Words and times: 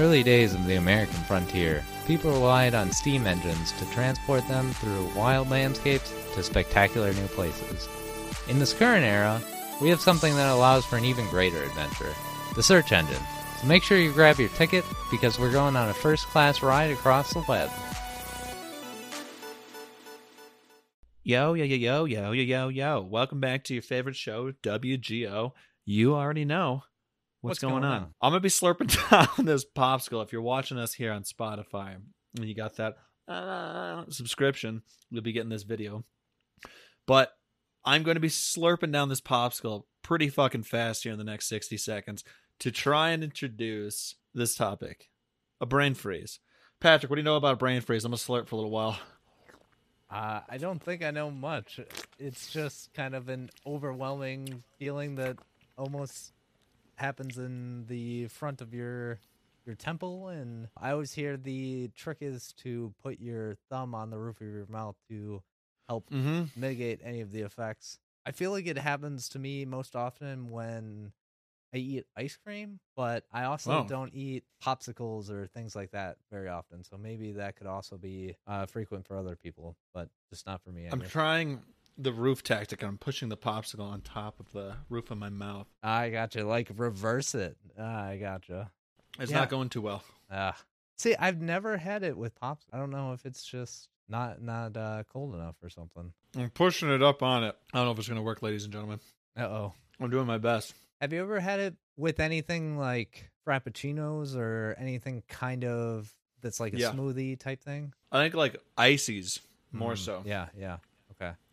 early 0.00 0.22
days 0.22 0.54
of 0.54 0.64
the 0.64 0.76
American 0.76 1.18
frontier, 1.24 1.84
people 2.06 2.30
relied 2.30 2.74
on 2.74 2.90
steam 2.90 3.26
engines 3.26 3.70
to 3.72 3.84
transport 3.90 4.46
them 4.48 4.70
through 4.72 5.10
wild 5.14 5.50
landscapes 5.50 6.10
to 6.34 6.42
spectacular 6.42 7.12
new 7.12 7.26
places. 7.28 7.86
In 8.48 8.58
this 8.58 8.72
current 8.72 9.04
era, 9.04 9.42
we 9.82 9.90
have 9.90 10.00
something 10.00 10.34
that 10.36 10.50
allows 10.50 10.86
for 10.86 10.96
an 10.96 11.04
even 11.04 11.26
greater 11.26 11.62
adventure 11.62 12.14
the 12.54 12.62
search 12.62 12.92
engine. 12.92 13.22
So 13.60 13.66
make 13.66 13.82
sure 13.82 13.98
you 13.98 14.12
grab 14.12 14.38
your 14.38 14.48
ticket 14.50 14.84
because 15.10 15.38
we're 15.38 15.52
going 15.52 15.76
on 15.76 15.90
a 15.90 15.94
first 15.94 16.26
class 16.28 16.62
ride 16.62 16.90
across 16.90 17.32
the 17.34 17.44
web. 17.46 17.70
Yo, 21.22 21.52
yo, 21.52 21.64
yo, 21.64 21.76
yo, 21.76 22.04
yo, 22.06 22.32
yo, 22.32 22.42
yo, 22.42 22.68
yo. 22.68 23.00
Welcome 23.02 23.38
back 23.38 23.64
to 23.64 23.74
your 23.74 23.82
favorite 23.82 24.16
show, 24.16 24.52
WGO. 24.62 25.52
You 25.84 26.14
already 26.14 26.46
know 26.46 26.84
what's, 27.40 27.54
What's 27.54 27.58
going, 27.60 27.82
going 27.82 27.84
on. 27.84 28.02
on? 28.02 28.14
I'm 28.20 28.30
going 28.32 28.40
to 28.40 28.40
be 28.40 28.48
slurping 28.48 29.10
down 29.10 29.46
this 29.46 29.64
popsicle. 29.64 30.22
If 30.22 30.32
you're 30.32 30.42
watching 30.42 30.78
us 30.78 30.94
here 30.94 31.12
on 31.12 31.22
Spotify 31.22 31.96
and 32.36 32.44
you 32.44 32.54
got 32.54 32.76
that 32.76 32.96
uh, 33.28 34.04
subscription, 34.08 34.82
you'll 35.10 35.22
be 35.22 35.32
getting 35.32 35.50
this 35.50 35.62
video. 35.62 36.04
But 37.06 37.32
I'm 37.84 38.02
going 38.02 38.16
to 38.16 38.20
be 38.20 38.28
slurping 38.28 38.92
down 38.92 39.08
this 39.08 39.20
popsicle 39.20 39.84
pretty 40.02 40.28
fucking 40.28 40.64
fast 40.64 41.02
here 41.04 41.12
in 41.12 41.18
the 41.18 41.24
next 41.24 41.48
60 41.48 41.76
seconds 41.76 42.24
to 42.60 42.70
try 42.70 43.10
and 43.10 43.24
introduce 43.24 44.16
this 44.34 44.54
topic 44.54 45.08
a 45.60 45.66
brain 45.66 45.94
freeze. 45.94 46.40
Patrick, 46.80 47.10
what 47.10 47.16
do 47.16 47.20
you 47.20 47.24
know 47.24 47.36
about 47.36 47.58
brain 47.58 47.80
freeze? 47.82 48.04
I'm 48.04 48.12
going 48.12 48.18
to 48.18 48.24
slurp 48.24 48.48
for 48.48 48.54
a 48.54 48.58
little 48.58 48.70
while. 48.70 48.98
Uh, 50.10 50.40
I 50.48 50.58
don't 50.58 50.82
think 50.82 51.04
I 51.04 51.10
know 51.10 51.30
much. 51.30 51.78
It's 52.18 52.50
just 52.50 52.92
kind 52.94 53.14
of 53.14 53.28
an 53.28 53.50
overwhelming 53.66 54.64
feeling 54.78 55.14
that 55.16 55.36
almost 55.76 56.32
happens 57.00 57.38
in 57.38 57.86
the 57.86 58.28
front 58.28 58.60
of 58.60 58.74
your 58.74 59.18
your 59.66 59.74
temple 59.74 60.28
and 60.28 60.68
I 60.76 60.92
always 60.92 61.12
hear 61.14 61.36
the 61.36 61.88
trick 61.94 62.18
is 62.20 62.52
to 62.58 62.94
put 63.02 63.20
your 63.20 63.56
thumb 63.70 63.94
on 63.94 64.10
the 64.10 64.18
roof 64.18 64.40
of 64.40 64.46
your 64.48 64.66
mouth 64.68 64.96
to 65.10 65.42
help 65.88 66.10
Mm-hmm. 66.12 66.44
mitigate 66.60 67.00
any 67.04 67.20
of 67.20 67.32
the 67.32 67.42
effects. 67.42 67.98
I 68.26 68.32
feel 68.32 68.50
like 68.52 68.66
it 68.66 68.78
happens 68.78 69.28
to 69.30 69.38
me 69.38 69.64
most 69.66 69.96
often 69.96 70.50
when 70.50 71.12
I 71.74 71.78
eat 71.78 72.06
ice 72.16 72.36
cream, 72.36 72.80
but 72.96 73.24
I 73.32 73.44
also 73.44 73.72
Oh. 73.72 73.84
don't 73.88 74.14
eat 74.14 74.44
popsicles 74.62 75.30
or 75.30 75.46
things 75.46 75.76
like 75.76 75.92
that 75.92 76.16
very 76.30 76.48
often. 76.48 76.84
So 76.84 76.96
maybe 76.98 77.32
that 77.32 77.56
could 77.56 77.66
also 77.68 77.96
be 77.98 78.36
uh, 78.46 78.66
frequent 78.66 79.06
for 79.06 79.16
other 79.16 79.36
people, 79.36 79.76
but 79.94 80.08
just 80.30 80.46
not 80.46 80.62
for 80.62 80.70
me. 80.70 80.88
I 80.88 80.92
I'm 80.92 81.00
guess. 81.00 81.10
trying 81.10 81.60
the 81.98 82.12
roof 82.12 82.42
tactic. 82.42 82.82
I'm 82.82 82.98
pushing 82.98 83.28
the 83.28 83.36
popsicle 83.36 83.80
on 83.90 84.00
top 84.00 84.40
of 84.40 84.52
the 84.52 84.74
roof 84.88 85.10
of 85.10 85.18
my 85.18 85.28
mouth. 85.30 85.66
I 85.82 86.10
gotcha. 86.10 86.44
Like 86.44 86.70
reverse 86.76 87.34
it. 87.34 87.56
Ah, 87.78 88.04
I 88.06 88.16
gotcha. 88.16 88.70
It's 89.18 89.30
Yeah. 89.32 89.40
not 89.40 89.50
going 89.50 89.68
too 89.68 89.80
well. 89.82 90.02
Ah, 90.30 90.56
see, 90.96 91.14
I've 91.16 91.40
never 91.40 91.76
had 91.76 92.02
it 92.02 92.16
with 92.16 92.34
pops. 92.34 92.66
I 92.72 92.78
don't 92.78 92.90
know 92.90 93.12
if 93.12 93.26
it's 93.26 93.44
just 93.44 93.88
not 94.08 94.40
not 94.40 94.76
uh, 94.76 95.02
cold 95.12 95.34
enough 95.34 95.56
or 95.62 95.68
something. 95.68 96.12
I'm 96.36 96.50
pushing 96.50 96.90
it 96.90 97.02
up 97.02 97.22
on 97.22 97.42
it. 97.44 97.56
I 97.72 97.78
don't 97.78 97.86
know 97.86 97.92
if 97.92 97.98
it's 97.98 98.08
going 98.08 98.16
to 98.16 98.22
work, 98.22 98.42
ladies 98.42 98.64
and 98.64 98.72
gentlemen. 98.72 99.00
Uh 99.36 99.42
oh. 99.42 99.72
I'm 100.00 100.10
doing 100.10 100.26
my 100.26 100.38
best. 100.38 100.74
Have 101.00 101.12
you 101.12 101.20
ever 101.20 101.40
had 101.40 101.60
it 101.60 101.74
with 101.96 102.20
anything 102.20 102.78
like 102.78 103.30
frappuccinos 103.46 104.36
or 104.36 104.74
anything 104.78 105.22
kind 105.28 105.64
of 105.64 106.14
that's 106.40 106.60
like 106.60 106.72
a 106.74 106.78
Yeah. 106.78 106.92
smoothie 106.92 107.38
type 107.38 107.62
thing? 107.62 107.92
I 108.12 108.22
think 108.22 108.34
like 108.34 108.56
ices 108.78 109.40
more 109.72 109.94
Mm, 109.94 109.98
so. 109.98 110.22
Yeah, 110.24 110.48
yeah. 110.56 110.78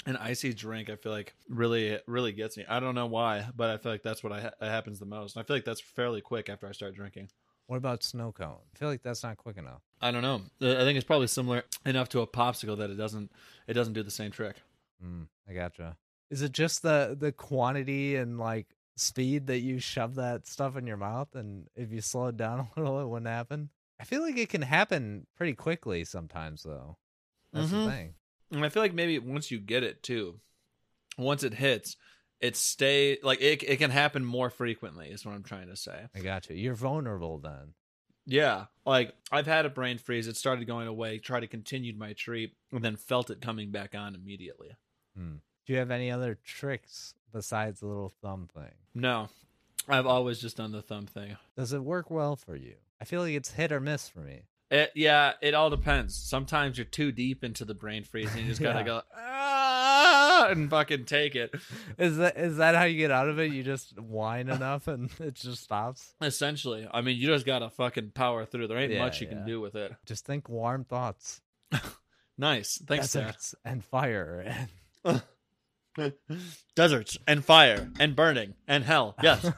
An 0.07 0.15
icy 0.17 0.53
drink, 0.53 0.89
I 0.89 0.95
feel 0.95 1.11
like 1.11 1.35
really, 1.49 1.99
really 2.07 2.31
gets 2.31 2.55
me. 2.57 2.65
I 2.67 2.79
don't 2.79 2.95
know 2.95 3.05
why, 3.07 3.45
but 3.55 3.69
I 3.69 3.77
feel 3.77 3.91
like 3.91 4.03
that's 4.03 4.23
what 4.23 4.31
I 4.31 4.41
ha- 4.41 4.51
happens 4.61 4.99
the 4.99 5.05
most. 5.05 5.35
And 5.35 5.43
I 5.43 5.45
feel 5.45 5.55
like 5.57 5.65
that's 5.65 5.81
fairly 5.81 6.21
quick 6.21 6.47
after 6.49 6.65
I 6.67 6.71
start 6.71 6.95
drinking. 6.95 7.29
What 7.67 7.75
about 7.77 8.01
snow 8.03 8.31
cone? 8.31 8.55
I 8.73 8.77
feel 8.77 8.87
like 8.87 9.03
that's 9.03 9.21
not 9.23 9.35
quick 9.37 9.57
enough. 9.57 9.81
I 10.01 10.11
don't 10.11 10.21
know. 10.21 10.41
I 10.61 10.83
think 10.85 10.95
it's 10.95 11.05
probably 11.05 11.27
similar 11.27 11.65
enough 11.85 12.07
to 12.09 12.21
a 12.21 12.27
popsicle 12.27 12.77
that 12.77 12.89
it 12.89 12.95
doesn't 12.95 13.31
it 13.67 13.73
doesn't 13.73 13.93
do 13.93 14.03
the 14.03 14.09
same 14.11 14.31
trick. 14.31 14.55
Mm, 15.05 15.27
I 15.49 15.53
gotcha. 15.53 15.97
Is 16.31 16.41
it 16.41 16.53
just 16.53 16.81
the 16.81 17.15
the 17.19 17.33
quantity 17.33 18.15
and 18.15 18.39
like 18.39 18.67
speed 18.95 19.47
that 19.47 19.59
you 19.59 19.79
shove 19.79 20.15
that 20.15 20.47
stuff 20.47 20.77
in 20.77 20.87
your 20.87 20.95
mouth, 20.97 21.35
and 21.35 21.67
if 21.75 21.91
you 21.91 21.99
slow 21.99 22.27
it 22.27 22.37
down 22.37 22.69
a 22.77 22.79
little, 22.79 23.01
it 23.01 23.07
wouldn't 23.07 23.27
happen? 23.27 23.69
I 23.99 24.05
feel 24.05 24.21
like 24.21 24.37
it 24.37 24.47
can 24.49 24.61
happen 24.61 25.27
pretty 25.35 25.53
quickly 25.53 26.05
sometimes, 26.05 26.63
though. 26.63 26.97
That's 27.51 27.67
Mhm. 27.69 27.83
the 27.85 27.91
thing. 27.91 28.13
And 28.51 28.63
I 28.63 28.69
feel 28.69 28.83
like 28.83 28.93
maybe 28.93 29.19
once 29.19 29.51
you 29.51 29.59
get 29.59 29.83
it 29.83 30.03
too, 30.03 30.39
once 31.17 31.43
it 31.43 31.53
hits, 31.53 31.97
it 32.39 32.55
stay 32.55 33.17
like 33.23 33.41
it. 33.41 33.63
It 33.63 33.77
can 33.77 33.91
happen 33.91 34.23
more 34.23 34.49
frequently. 34.49 35.07
Is 35.09 35.25
what 35.25 35.35
I'm 35.35 35.43
trying 35.43 35.67
to 35.67 35.75
say. 35.75 36.07
I 36.15 36.19
gotcha. 36.19 36.53
you. 36.53 36.61
You're 36.61 36.75
vulnerable 36.75 37.39
then. 37.39 37.73
Yeah, 38.25 38.65
like 38.85 39.13
I've 39.31 39.47
had 39.47 39.65
a 39.65 39.69
brain 39.69 39.97
freeze. 39.97 40.27
It 40.27 40.35
started 40.35 40.67
going 40.67 40.87
away. 40.87 41.17
Tried 41.17 41.41
to 41.41 41.47
continue 41.47 41.93
my 41.95 42.13
treat, 42.13 42.53
and 42.71 42.83
then 42.83 42.95
felt 42.97 43.29
it 43.29 43.41
coming 43.41 43.71
back 43.71 43.95
on 43.95 44.15
immediately. 44.15 44.75
Hmm. 45.15 45.35
Do 45.65 45.73
you 45.73 45.79
have 45.79 45.91
any 45.91 46.11
other 46.11 46.37
tricks 46.45 47.13
besides 47.33 47.79
the 47.79 47.87
little 47.87 48.13
thumb 48.21 48.49
thing? 48.53 48.73
No, 48.93 49.29
I've 49.87 50.05
always 50.05 50.39
just 50.39 50.57
done 50.57 50.71
the 50.71 50.81
thumb 50.81 51.07
thing. 51.07 51.37
Does 51.55 51.73
it 51.73 51.83
work 51.83 52.11
well 52.11 52.35
for 52.35 52.55
you? 52.55 52.75
I 53.01 53.05
feel 53.05 53.21
like 53.21 53.33
it's 53.33 53.51
hit 53.51 53.71
or 53.71 53.79
miss 53.79 54.09
for 54.09 54.19
me. 54.19 54.41
It, 54.69 54.91
yeah, 54.95 55.33
it 55.41 55.53
all 55.53 55.69
depends. 55.69 56.13
Sometimes 56.15 56.77
you're 56.77 56.83
too 56.85 57.11
deep 57.13 57.43
into 57.43 57.63
the 57.63 57.73
brain 57.73 58.03
freeze, 58.03 58.29
and 58.31 58.41
you 58.41 58.47
just 58.47 58.61
gotta 58.61 58.79
Yeah. 58.79 58.83
go 58.85 59.01
ah, 59.15 60.47
and 60.49 60.69
fucking 60.69 61.05
take 61.05 61.35
it. 61.35 61.55
Is 61.97 62.17
that 62.17 62.37
is 62.37 62.57
that 62.57 62.75
how 62.75 62.83
you 62.83 62.97
get 62.97 63.09
out 63.11 63.29
of 63.29 63.39
it? 63.39 63.51
You 63.53 63.63
just 63.63 63.97
whine 63.99 64.49
enough 64.49 64.87
and 64.89 65.09
it 65.19 65.35
just 65.35 65.63
stops. 65.63 66.13
Essentially, 66.21 66.85
I 66.91 66.99
mean, 67.01 67.17
you 67.17 67.27
just 67.27 67.45
gotta 67.45 67.69
fucking 67.69 68.11
power 68.11 68.45
through. 68.45 68.67
There 68.67 68.77
ain't 68.77 68.91
Yeah, 68.91 68.99
much 69.03 69.21
you 69.21 69.27
yeah. 69.27 69.35
can 69.35 69.45
do 69.45 69.61
with 69.61 69.75
it. 69.75 69.93
Just 70.05 70.25
think 70.25 70.49
warm 70.49 70.83
thoughts, 70.83 71.41
Nice, 72.37 72.77
thanks, 72.85 73.09
Sarah. 73.09 73.27
deserts, 73.27 73.55
and 73.63 73.83
fire. 73.85 74.67
And 75.05 75.21
Deserts 76.75 77.17
and 77.25 77.43
fire 77.43 77.89
and 77.99 78.15
burning 78.15 78.53
and 78.67 78.83
hell. 78.83 79.15
Yes. 79.23 79.49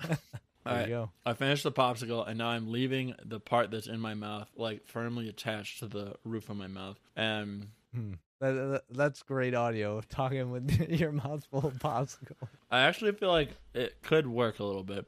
There 0.70 0.78
right. 0.80 0.88
you 0.90 0.94
go. 0.96 1.12
I 1.26 1.34
finished 1.34 1.64
the 1.64 1.72
popsicle 1.72 2.28
and 2.28 2.38
now 2.38 2.48
I'm 2.50 2.72
leaving 2.72 3.16
the 3.26 3.40
part 3.40 3.72
that's 3.72 3.88
in 3.88 4.00
my 4.00 4.14
mouth 4.14 4.50
like 4.56 4.86
firmly 4.88 5.28
attached 5.30 5.80
to 5.80 5.88
the 5.88 6.16
roof 6.24 6.50
of 6.50 6.58
my 6.58 6.68
mouth. 6.68 7.00
And 7.16 7.68
Hmm. 7.94 8.14
That, 8.40 8.52
that- 8.54 8.84
that's 8.92 9.24
great 9.24 9.54
audio. 9.56 10.00
Talking 10.10 10.52
with 10.52 10.90
your 10.92 11.12
mouth 11.12 11.46
full 11.52 11.66
of 11.66 11.74
popsicle. 11.80 12.36
I 12.72 12.82
actually 12.82 13.12
feel 13.14 13.30
like 13.32 13.50
it 13.74 14.02
could 14.04 14.28
work 14.28 14.60
a 14.60 14.64
little 14.64 14.84
bit. 14.84 15.06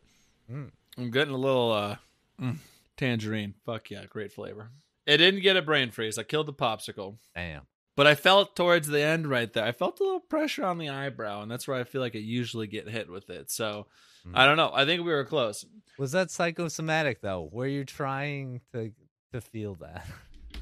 Mm. 0.51 0.71
I'm 0.97 1.11
getting 1.11 1.33
a 1.33 1.37
little 1.37 1.71
uh 1.71 1.95
mm, 2.41 2.57
tangerine. 2.97 3.53
Fuck 3.65 3.89
yeah, 3.91 4.05
great 4.09 4.31
flavor. 4.33 4.69
It 5.05 5.17
didn't 5.17 5.41
get 5.41 5.57
a 5.57 5.61
brain 5.61 5.91
freeze. 5.91 6.17
I 6.17 6.23
killed 6.23 6.47
the 6.47 6.53
popsicle. 6.53 7.17
Damn. 7.35 7.61
But 7.97 8.07
I 8.07 8.15
felt 8.15 8.55
towards 8.55 8.87
the 8.87 9.01
end 9.01 9.27
right 9.27 9.51
there. 9.51 9.65
I 9.65 9.73
felt 9.73 9.99
a 9.99 10.03
little 10.03 10.19
pressure 10.21 10.63
on 10.63 10.77
the 10.77 10.89
eyebrow, 10.89 11.41
and 11.41 11.51
that's 11.51 11.67
where 11.67 11.77
I 11.79 11.83
feel 11.83 12.01
like 12.01 12.15
I 12.15 12.19
usually 12.19 12.67
get 12.67 12.87
hit 12.89 13.09
with 13.09 13.29
it. 13.29 13.51
So 13.51 13.87
Hmm. 14.23 14.35
I 14.35 14.45
don't 14.45 14.55
know. 14.57 14.71
I 14.71 14.85
think 14.85 15.03
we 15.03 15.11
were 15.11 15.25
close. 15.25 15.65
Was 15.97 16.11
that 16.11 16.29
psychosomatic 16.29 17.21
though? 17.21 17.49
Were 17.51 17.65
you 17.65 17.83
trying 17.83 18.61
to 18.73 18.91
to 19.33 19.41
feel 19.41 19.75
that? 19.81 20.05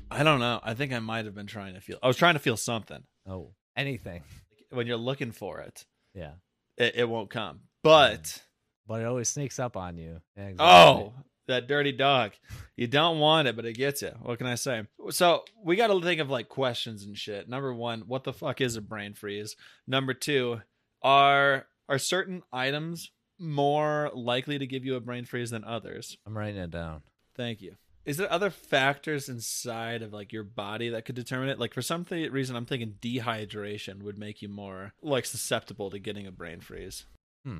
I 0.09 0.23
don't 0.23 0.39
know. 0.39 0.59
I 0.63 0.73
think 0.75 0.93
I 0.93 0.99
might 0.99 1.25
have 1.25 1.35
been 1.35 1.45
trying 1.47 1.73
to 1.73 1.81
feel. 1.81 1.97
I 2.01 2.07
was 2.07 2.15
trying 2.15 2.35
to 2.35 2.39
feel 2.39 2.55
something. 2.57 3.03
Oh, 3.27 3.53
anything. 3.75 4.23
When 4.69 4.87
you're 4.87 4.95
looking 4.97 5.31
for 5.33 5.59
it, 5.59 5.85
Yeah, 6.15 6.33
it, 6.77 6.93
it 6.95 7.09
won't 7.09 7.29
come. 7.29 7.61
But 7.83 8.41
but 8.87 9.01
it 9.01 9.05
always 9.05 9.27
sneaks 9.29 9.59
up 9.59 9.75
on 9.75 9.97
you. 9.97 10.21
Exactly. 10.37 10.65
oh, 10.65 11.13
that 11.49 11.67
dirty 11.67 11.91
dog! 11.91 12.31
You 12.75 12.87
don't 12.87 13.19
want 13.19 13.47
it, 13.47 13.55
but 13.55 13.65
it 13.65 13.73
gets 13.73 14.01
you. 14.01 14.11
What 14.21 14.37
can 14.37 14.47
I 14.47 14.55
say? 14.55 14.83
So 15.09 15.43
we 15.63 15.75
got 15.75 15.87
to 15.87 16.01
think 16.01 16.21
of 16.21 16.29
like 16.29 16.49
questions 16.49 17.03
and 17.03 17.17
shit. 17.17 17.49
Number 17.49 17.73
one, 17.73 18.01
what 18.07 18.23
the 18.23 18.33
fuck 18.33 18.61
is 18.61 18.75
a 18.75 18.81
brain 18.81 19.13
freeze? 19.13 19.55
Number 19.85 20.13
two, 20.13 20.61
are 21.01 21.67
are 21.87 21.99
certain 21.99 22.43
items 22.53 23.11
more 23.37 24.11
likely 24.13 24.59
to 24.59 24.67
give 24.67 24.85
you 24.85 24.95
a 24.95 25.01
brain 25.01 25.25
freeze 25.25 25.51
than 25.51 25.63
others? 25.63 26.17
I'm 26.25 26.37
writing 26.37 26.61
it 26.61 26.71
down. 26.71 27.01
Thank 27.35 27.61
you. 27.61 27.75
Is 28.05 28.17
there 28.17 28.31
other 28.31 28.49
factors 28.49 29.29
inside 29.29 30.01
of 30.01 30.13
like 30.13 30.33
your 30.33 30.43
body 30.43 30.89
that 30.89 31.05
could 31.05 31.15
determine 31.15 31.49
it? 31.49 31.59
Like 31.59 31.73
for 31.73 31.81
some 31.81 32.05
th- 32.05 32.31
reason, 32.31 32.55
I'm 32.55 32.65
thinking 32.65 32.95
dehydration 33.01 34.03
would 34.03 34.17
make 34.17 34.41
you 34.41 34.49
more 34.49 34.93
like 35.01 35.25
susceptible 35.25 35.89
to 35.91 35.99
getting 35.99 36.25
a 36.25 36.31
brain 36.31 36.59
freeze. 36.59 37.05
Hmm. 37.45 37.57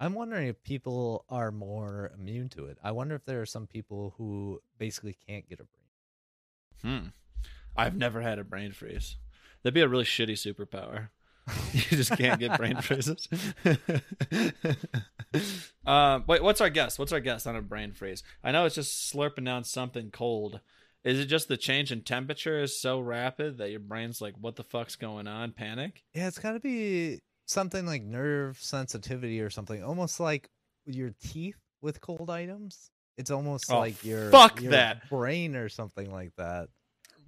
I'm 0.00 0.14
wondering 0.14 0.48
if 0.48 0.62
people 0.64 1.24
are 1.28 1.50
more 1.52 2.12
immune 2.18 2.48
to 2.50 2.66
it. 2.66 2.78
I 2.82 2.90
wonder 2.90 3.14
if 3.14 3.24
there 3.24 3.40
are 3.40 3.46
some 3.46 3.66
people 3.66 4.14
who 4.16 4.60
basically 4.78 5.16
can't 5.28 5.48
get 5.48 5.60
a 5.60 5.64
brain. 5.64 7.02
Hmm. 7.02 7.08
I've 7.76 7.96
never 7.96 8.20
had 8.20 8.38
a 8.38 8.44
brain 8.44 8.72
freeze. 8.72 9.16
That'd 9.62 9.74
be 9.74 9.80
a 9.80 9.88
really 9.88 10.04
shitty 10.04 10.32
superpower. 10.32 11.08
you 11.72 11.96
just 11.96 12.16
can't 12.16 12.38
get 12.38 12.56
brain 12.56 12.80
freezes. 12.80 13.28
um, 15.86 16.24
wait, 16.28 16.42
what's 16.42 16.60
our 16.60 16.70
guess? 16.70 16.98
What's 16.98 17.12
our 17.12 17.20
guess 17.20 17.46
on 17.46 17.56
a 17.56 17.62
brain 17.62 17.92
freeze? 17.92 18.22
I 18.44 18.52
know 18.52 18.64
it's 18.64 18.74
just 18.74 19.12
slurping 19.12 19.44
down 19.44 19.64
something 19.64 20.10
cold. 20.10 20.60
Is 21.04 21.18
it 21.18 21.26
just 21.26 21.48
the 21.48 21.56
change 21.56 21.90
in 21.90 22.02
temperature 22.02 22.60
is 22.60 22.80
so 22.80 23.00
rapid 23.00 23.58
that 23.58 23.70
your 23.70 23.80
brain's 23.80 24.20
like, 24.20 24.34
"What 24.40 24.54
the 24.54 24.62
fuck's 24.62 24.94
going 24.94 25.26
on?" 25.26 25.50
Panic. 25.50 26.04
Yeah, 26.14 26.28
it's 26.28 26.38
got 26.38 26.52
to 26.52 26.60
be 26.60 27.20
something 27.46 27.86
like 27.86 28.02
nerve 28.02 28.58
sensitivity 28.60 29.40
or 29.40 29.50
something, 29.50 29.82
almost 29.82 30.20
like 30.20 30.48
your 30.86 31.12
teeth 31.22 31.56
with 31.80 32.00
cold 32.00 32.30
items. 32.30 32.90
it's 33.18 33.30
almost 33.30 33.70
Oh, 33.70 33.78
like 33.78 34.02
your 34.04 34.30
fuck 34.30 34.60
your 34.60 34.70
that. 34.72 35.08
brain 35.10 35.54
or 35.54 35.68
something 35.68 36.10
like 36.10 36.32
that. 36.38 36.68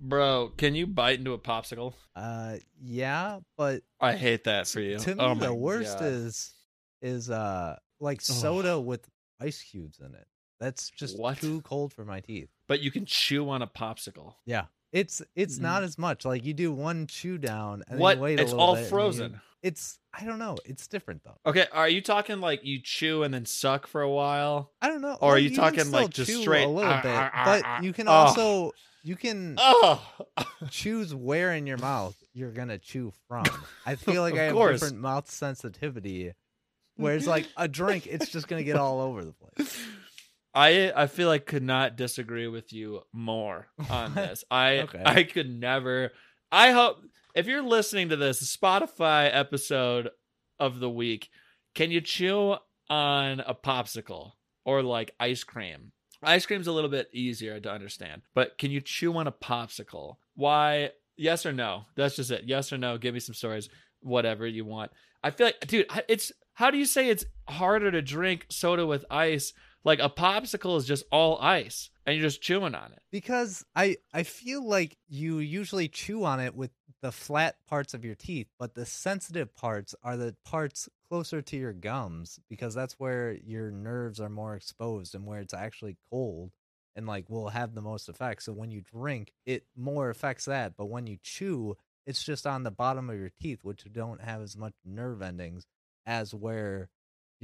Bro, 0.01 0.53
can 0.57 0.75
you 0.75 0.87
bite 0.87 1.19
into 1.19 1.33
a 1.35 1.39
popsicle? 1.39 1.95
Uh, 2.17 2.57
yeah, 2.83 3.41
but 3.57 3.83
I 4.01 4.15
hate 4.15 4.45
that 4.45 4.67
for 4.67 4.81
you. 4.81 4.99
to 4.99 5.15
me 5.15 5.21
oh 5.21 5.35
my 5.35 5.47
the 5.47 5.55
worst 5.55 5.99
God. 5.99 6.07
is 6.09 6.55
is 7.03 7.31
uh 7.31 7.77
like 8.01 8.21
soda 8.23 8.81
with 8.81 9.07
ice 9.41 9.63
cubes 9.63 9.99
in 10.01 10.15
it. 10.15 10.27
That's 10.59 10.91
just 10.91 11.19
What? 11.19 11.39
too 11.39 11.61
cold 11.63 11.93
for 11.93 12.05
my 12.05 12.21
teeth. 12.21 12.49
But 12.67 12.81
you 12.81 12.91
can 12.91 13.05
chew 13.05 13.49
on 13.51 13.61
a 13.63 13.67
popsicle. 13.67 14.35
Yeah. 14.47 14.67
It's 14.93 15.21
it's 15.37 15.59
Mhm. 15.59 15.63
not 15.63 15.83
as 15.83 15.99
much. 15.99 16.25
Like 16.25 16.45
you 16.45 16.55
do 16.55 16.73
one 16.73 17.07
chew 17.07 17.37
down 17.39 17.83
and 17.89 17.99
What? 18.01 18.17
you 18.17 18.23
wait 18.23 18.41
a 18.41 18.43
It's 18.43 18.53
all 18.53 18.75
bit 18.75 18.79
and 18.79 18.85
you- 18.87 18.91
frozen. 18.91 19.41
It's 19.65 19.99
I 20.13 20.25
don't 20.25 20.39
know. 20.39 20.57
It's 20.67 20.87
different 20.87 21.23
though. 21.25 21.39
Okay, 21.47 21.67
are 21.73 21.89
you 21.89 22.01
talking 22.03 22.41
like 22.41 22.65
you 22.65 22.81
chew 22.81 23.23
and 23.25 23.33
then 23.35 23.47
suck 23.47 23.87
for 23.87 24.03
a 24.03 24.11
while? 24.11 24.71
I 24.81 24.89
don't 24.89 25.01
know. 25.01 25.17
Or 25.21 25.33
are 25.33 25.35
Like, 25.35 25.43
you 25.45 25.57
talking, 25.57 25.91
like, 25.91 26.11
just 26.11 26.31
straight, 26.43 26.65
a 26.65 26.69
little 26.69 26.93
"Ah, 26.93 27.01
bit, 27.03 27.11
ah, 27.17 27.43
but 27.45 27.63
ah." 27.65 27.81
you 27.81 27.93
can 27.95 28.07
also 28.07 28.73
you 29.03 29.17
can 29.17 29.59
choose 30.71 31.15
where 31.15 31.53
in 31.55 31.67
your 31.67 31.79
mouth 31.79 32.15
you're 32.35 32.53
gonna 32.53 32.79
chew 32.79 33.13
from. 33.27 33.45
I 33.87 33.95
feel 33.97 34.23
like 34.23 34.35
I 34.35 34.45
have 34.45 34.55
course. 34.55 34.81
different 34.81 35.01
mouth 35.01 35.31
sensitivity. 35.31 36.33
Whereas 36.97 37.27
like 37.27 37.49
a 37.57 37.67
drink, 37.67 38.07
it's 38.07 38.29
just 38.29 38.47
gonna 38.47 38.63
get 38.65 38.77
all 38.77 39.01
over 39.01 39.25
the 39.25 39.33
place. 39.33 39.77
I 40.55 40.93
I 40.95 41.07
feel 41.09 41.29
like 41.29 41.47
could 41.47 41.63
not 41.65 41.97
disagree 41.97 42.47
with 42.49 42.73
you 42.73 43.03
more 43.13 43.67
on 43.91 44.15
this. 44.15 44.45
I 44.51 44.81
Okay. 44.81 45.03
I 45.05 45.23
could 45.25 45.51
never. 45.51 46.13
I 46.53 46.71
hope 46.71 46.99
if 47.35 47.47
you're 47.47 47.63
listening 47.63 48.11
to 48.11 48.17
this 48.17 48.57
Spotify 48.57 49.29
episode 49.33 50.11
of 50.61 50.79
the 50.79 50.89
week, 50.89 51.31
can 51.75 51.91
you 51.91 52.01
chew 52.01 52.57
on 52.89 53.41
a 53.41 53.55
popsicle 53.55 54.33
or 54.65 54.83
like 54.83 55.15
ice 55.19 55.43
cream? 55.43 55.93
Ice 56.23 56.47
cream's 56.47 56.69
a 56.69 56.73
little 56.73 56.89
bit 56.89 57.09
easier 57.13 57.59
to 57.61 57.71
understand, 57.71 58.23
but 58.35 58.57
can 58.57 58.71
you 58.71 58.81
chew 58.81 59.17
on 59.17 59.27
a 59.27 59.33
popsicle? 59.33 60.17
Why? 60.37 60.91
Yes 61.17 61.45
or 61.45 61.53
no? 61.53 61.87
That's 61.97 62.17
just 62.17 62.31
it. 62.31 62.45
Yes 62.47 62.73
or 62.73 62.79
no? 62.79 62.99
Give 62.99 63.15
me 63.15 63.21
some 63.21 63.35
stories. 63.35 63.69
Whatever 64.01 64.47
you 64.47 64.65
want. 64.65 64.93
I 65.23 65.31
feel 65.31 65.49
like, 65.49 65.67
dude, 65.67 65.87
it's 66.09 66.31
how 66.55 66.71
do 66.71 66.79
you 66.79 66.87
say 66.87 67.09
it's 67.09 67.25
harder 67.49 67.91
to 67.91 68.01
drink 68.01 68.47
soda 68.49 68.87
with 68.87 69.05
ice? 69.11 69.53
Like 69.85 70.01
a 70.01 70.09
popsicle 70.09 70.79
is 70.79 70.87
just 70.87 71.05
all 71.13 71.39
ice, 71.41 71.91
and 72.07 72.17
you're 72.17 72.23
just 72.25 72.41
chewing 72.41 72.75
on 72.75 72.93
it. 72.93 73.03
Because 73.11 73.65
I 73.77 73.99
I 74.13 74.23
feel 74.23 74.67
like 74.67 74.97
you 75.09 75.39
usually 75.39 75.89
chew 75.89 76.25
on 76.25 76.41
it 76.41 76.55
with 76.55 76.71
the 77.03 77.13
flat 77.13 77.57
parts 77.69 77.93
of 77.93 78.03
your 78.03 78.15
teeth, 78.15 78.49
but 78.59 78.75
the 78.75 78.87
sensitive 78.87 79.55
parts 79.55 79.95
are 80.03 80.17
the 80.17 80.35
parts 80.45 80.89
closer 81.09 81.43
to 81.43 81.57
your 81.57 81.75
gums 81.75 82.41
because 82.49 82.75
that's 82.75 82.95
where 82.95 83.35
your 83.45 83.71
nerves 83.71 84.21
are 84.21 84.31
more 84.31 84.55
exposed 84.57 85.15
and 85.15 85.27
where 85.27 85.41
it's 85.41 85.53
actually 85.53 85.99
cold 86.11 86.51
and 86.97 87.07
like 87.07 87.29
will 87.29 87.51
have 87.51 87.75
the 87.75 87.83
most 87.83 88.09
effect. 88.09 88.43
So 88.43 88.55
when 88.55 88.71
you 88.71 88.81
drink, 88.81 89.33
it 89.45 89.67
more 89.77 90.09
affects 90.09 90.47
that, 90.47 90.79
but 90.79 90.87
when 90.87 91.07
you 91.07 91.19
chew, 91.23 91.77
it's 92.07 92.25
just 92.25 92.47
on 92.47 92.63
the 92.63 92.71
bottom 92.71 93.11
of 93.11 93.19
your 93.19 93.31
teeth 93.41 93.61
which 93.63 93.85
don't 93.93 94.23
have 94.23 94.41
as 94.41 94.57
much 94.57 94.75
nerve 94.85 95.21
endings 95.21 95.67
as 96.07 96.35
where 96.35 96.89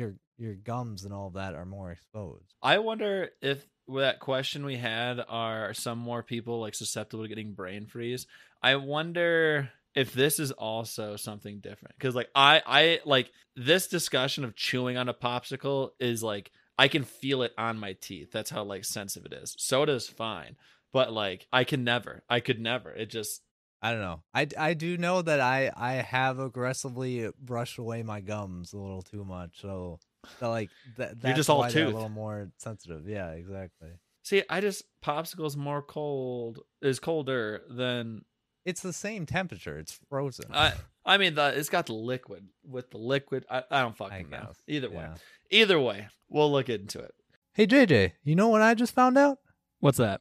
your 0.00 0.14
your 0.38 0.54
gums 0.54 1.04
and 1.04 1.12
all 1.12 1.28
of 1.28 1.34
that 1.34 1.54
are 1.54 1.66
more 1.66 1.92
exposed. 1.92 2.54
I 2.62 2.78
wonder 2.78 3.28
if 3.42 3.64
with 3.86 4.02
that 4.02 4.20
question 4.20 4.64
we 4.64 4.76
had 4.76 5.20
are 5.28 5.74
some 5.74 5.98
more 5.98 6.22
people 6.22 6.60
like 6.60 6.74
susceptible 6.74 7.24
to 7.24 7.28
getting 7.28 7.52
brain 7.52 7.86
freeze. 7.86 8.26
I 8.62 8.76
wonder 8.76 9.70
if 9.94 10.12
this 10.12 10.38
is 10.38 10.52
also 10.52 11.16
something 11.16 11.60
different 11.60 11.94
because 11.96 12.14
like 12.14 12.30
I 12.34 12.62
I 12.66 13.00
like 13.04 13.30
this 13.56 13.88
discussion 13.88 14.44
of 14.44 14.56
chewing 14.56 14.96
on 14.96 15.08
a 15.08 15.14
popsicle 15.14 15.90
is 16.00 16.22
like 16.22 16.50
I 16.78 16.88
can 16.88 17.04
feel 17.04 17.42
it 17.42 17.52
on 17.58 17.78
my 17.78 17.92
teeth. 18.00 18.32
That's 18.32 18.50
how 18.50 18.64
like 18.64 18.84
sensitive 18.84 19.30
it 19.30 19.42
is. 19.42 19.54
Soda 19.58 19.92
is 19.92 20.08
fine, 20.08 20.56
but 20.92 21.12
like 21.12 21.46
I 21.52 21.64
can 21.64 21.84
never. 21.84 22.22
I 22.28 22.40
could 22.40 22.60
never. 22.60 22.90
It 22.90 23.10
just 23.10 23.42
I 23.82 23.92
don't 23.92 24.00
know. 24.00 24.22
I, 24.34 24.46
I 24.58 24.74
do 24.74 24.96
know 24.98 25.22
that 25.22 25.40
I 25.40 25.70
I 25.74 25.92
have 25.94 26.38
aggressively 26.38 27.30
brushed 27.40 27.78
away 27.78 28.02
my 28.02 28.20
gums 28.20 28.72
a 28.72 28.78
little 28.78 29.02
too 29.02 29.24
much, 29.24 29.60
so, 29.60 29.98
so 30.38 30.50
like 30.50 30.70
that. 30.98 31.20
That's 31.20 31.36
just 31.36 31.48
all 31.50 31.66
tooth. 31.68 31.88
a 31.88 31.90
little 31.90 32.08
more 32.10 32.50
sensitive. 32.58 33.08
Yeah, 33.08 33.30
exactly. 33.30 33.88
see. 34.22 34.42
I 34.50 34.60
just 34.60 34.84
popsicles 35.04 35.56
more 35.56 35.80
cold 35.82 36.60
is 36.82 36.98
colder 37.00 37.62
than 37.70 38.24
It's 38.66 38.82
the 38.82 38.92
same 38.92 39.24
temperature. 39.26 39.78
It's 39.78 39.98
frozen. 40.08 40.46
I. 40.52 40.74
I 41.02 41.16
mean, 41.16 41.34
the, 41.34 41.58
it's 41.58 41.70
got 41.70 41.86
the 41.86 41.94
liquid 41.94 42.46
with 42.62 42.90
the 42.90 42.98
liquid. 42.98 43.46
I, 43.50 43.62
I 43.70 43.80
don't 43.80 43.92
I 43.92 44.08
fucking 44.10 44.28
know. 44.28 44.38
guess, 44.40 44.62
Either 44.68 44.90
way, 44.90 44.96
yeah. 44.96 45.14
either 45.50 45.80
way, 45.80 46.08
we'll 46.28 46.52
look 46.52 46.68
into 46.68 46.98
it. 46.98 47.14
Hey 47.54 47.66
JJ, 47.66 48.12
you 48.22 48.36
know 48.36 48.48
what 48.48 48.60
I 48.60 48.74
just 48.74 48.94
found 48.94 49.16
out? 49.16 49.38
What's 49.80 49.96
that? 49.96 50.20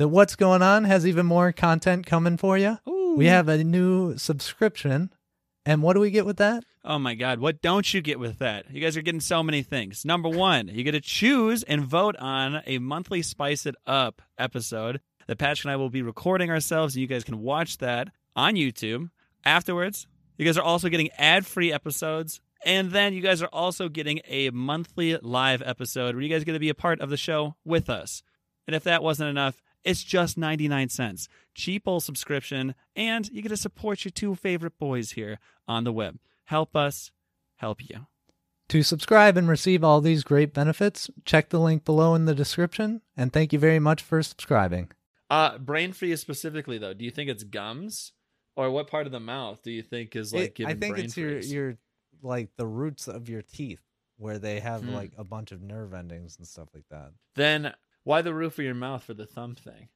That 0.00 0.08
what's 0.08 0.34
going 0.34 0.62
on 0.62 0.84
has 0.84 1.06
even 1.06 1.26
more 1.26 1.52
content 1.52 2.06
coming 2.06 2.38
for 2.38 2.56
you. 2.56 2.78
Ooh. 2.88 3.16
We 3.18 3.26
have 3.26 3.50
a 3.50 3.62
new 3.62 4.16
subscription, 4.16 5.12
and 5.66 5.82
what 5.82 5.92
do 5.92 6.00
we 6.00 6.10
get 6.10 6.24
with 6.24 6.38
that? 6.38 6.64
Oh 6.82 6.98
my 6.98 7.14
God, 7.14 7.38
what 7.38 7.60
don't 7.60 7.92
you 7.92 8.00
get 8.00 8.18
with 8.18 8.38
that? 8.38 8.70
You 8.70 8.80
guys 8.80 8.96
are 8.96 9.02
getting 9.02 9.20
so 9.20 9.42
many 9.42 9.62
things. 9.62 10.06
Number 10.06 10.30
one, 10.30 10.68
you 10.68 10.84
get 10.84 10.92
to 10.92 11.02
choose 11.02 11.64
and 11.64 11.84
vote 11.84 12.16
on 12.16 12.62
a 12.64 12.78
monthly 12.78 13.20
Spice 13.20 13.66
It 13.66 13.74
Up 13.86 14.22
episode 14.38 15.02
that 15.26 15.36
Patrick 15.36 15.66
and 15.66 15.72
I 15.72 15.76
will 15.76 15.90
be 15.90 16.00
recording 16.00 16.48
ourselves, 16.48 16.94
and 16.94 17.02
you 17.02 17.06
guys 17.06 17.22
can 17.22 17.42
watch 17.42 17.76
that 17.76 18.08
on 18.34 18.54
YouTube. 18.54 19.10
Afterwards, 19.44 20.06
you 20.38 20.46
guys 20.46 20.56
are 20.56 20.62
also 20.62 20.88
getting 20.88 21.10
ad 21.18 21.44
free 21.44 21.74
episodes. 21.74 22.40
And 22.64 22.90
then 22.90 23.12
you 23.12 23.20
guys 23.20 23.42
are 23.42 23.50
also 23.52 23.90
getting 23.90 24.22
a 24.26 24.48
monthly 24.48 25.18
live 25.18 25.62
episode 25.62 26.14
where 26.14 26.22
you 26.22 26.30
guys 26.30 26.44
get 26.44 26.54
to 26.54 26.58
be 26.58 26.70
a 26.70 26.74
part 26.74 27.02
of 27.02 27.10
the 27.10 27.18
show 27.18 27.54
with 27.66 27.90
us. 27.90 28.22
And 28.66 28.74
if 28.74 28.84
that 28.84 29.02
wasn't 29.02 29.28
enough, 29.28 29.60
it's 29.84 30.02
just 30.02 30.36
99 30.38 30.88
cents. 30.88 31.28
Cheap 31.54 31.82
old 31.86 32.02
subscription, 32.02 32.74
and 32.94 33.28
you 33.30 33.42
get 33.42 33.48
to 33.50 33.56
support 33.56 34.04
your 34.04 34.10
two 34.12 34.34
favorite 34.34 34.78
boys 34.78 35.12
here 35.12 35.38
on 35.66 35.84
the 35.84 35.92
web. 35.92 36.18
Help 36.44 36.74
us 36.76 37.10
help 37.56 37.88
you. 37.88 38.06
To 38.70 38.82
subscribe 38.82 39.36
and 39.36 39.48
receive 39.48 39.82
all 39.82 40.00
these 40.00 40.22
great 40.22 40.54
benefits, 40.54 41.10
check 41.24 41.48
the 41.48 41.58
link 41.58 41.84
below 41.84 42.14
in 42.14 42.24
the 42.26 42.34
description. 42.34 43.02
And 43.16 43.32
thank 43.32 43.52
you 43.52 43.58
very 43.58 43.80
much 43.80 44.00
for 44.02 44.22
subscribing. 44.22 44.90
Uh, 45.28 45.58
brain 45.58 45.92
freeze 45.92 46.20
specifically 46.20 46.78
though. 46.78 46.94
Do 46.94 47.04
you 47.04 47.10
think 47.10 47.30
it's 47.30 47.44
gums, 47.44 48.12
or 48.56 48.70
what 48.70 48.86
part 48.88 49.06
of 49.06 49.12
the 49.12 49.20
mouth 49.20 49.62
do 49.62 49.70
you 49.70 49.82
think 49.82 50.14
is 50.16 50.32
like 50.32 50.42
It- 50.50 50.54
giving 50.56 50.76
I 50.76 50.78
think 50.78 50.94
brain 50.94 51.04
it's 51.06 51.16
your 51.16 51.38
your 51.40 51.78
like 52.22 52.50
the 52.56 52.66
roots 52.66 53.08
of 53.08 53.28
your 53.28 53.42
teeth 53.42 53.80
where 54.18 54.38
they 54.38 54.60
have 54.60 54.82
Hmm. 54.82 54.90
like 54.92 55.12
a 55.16 55.24
bunch 55.24 55.50
of 55.52 55.62
nerve 55.62 55.94
endings 55.94 56.36
and 56.36 56.46
stuff 56.46 56.68
like 56.74 56.84
that. 56.90 57.12
Then 57.34 57.72
why 58.04 58.22
the 58.22 58.34
roof 58.34 58.58
of 58.58 58.64
your 58.64 58.74
mouth 58.74 59.02
for 59.04 59.14
the 59.14 59.26
thumb 59.26 59.54
thing? 59.54 59.88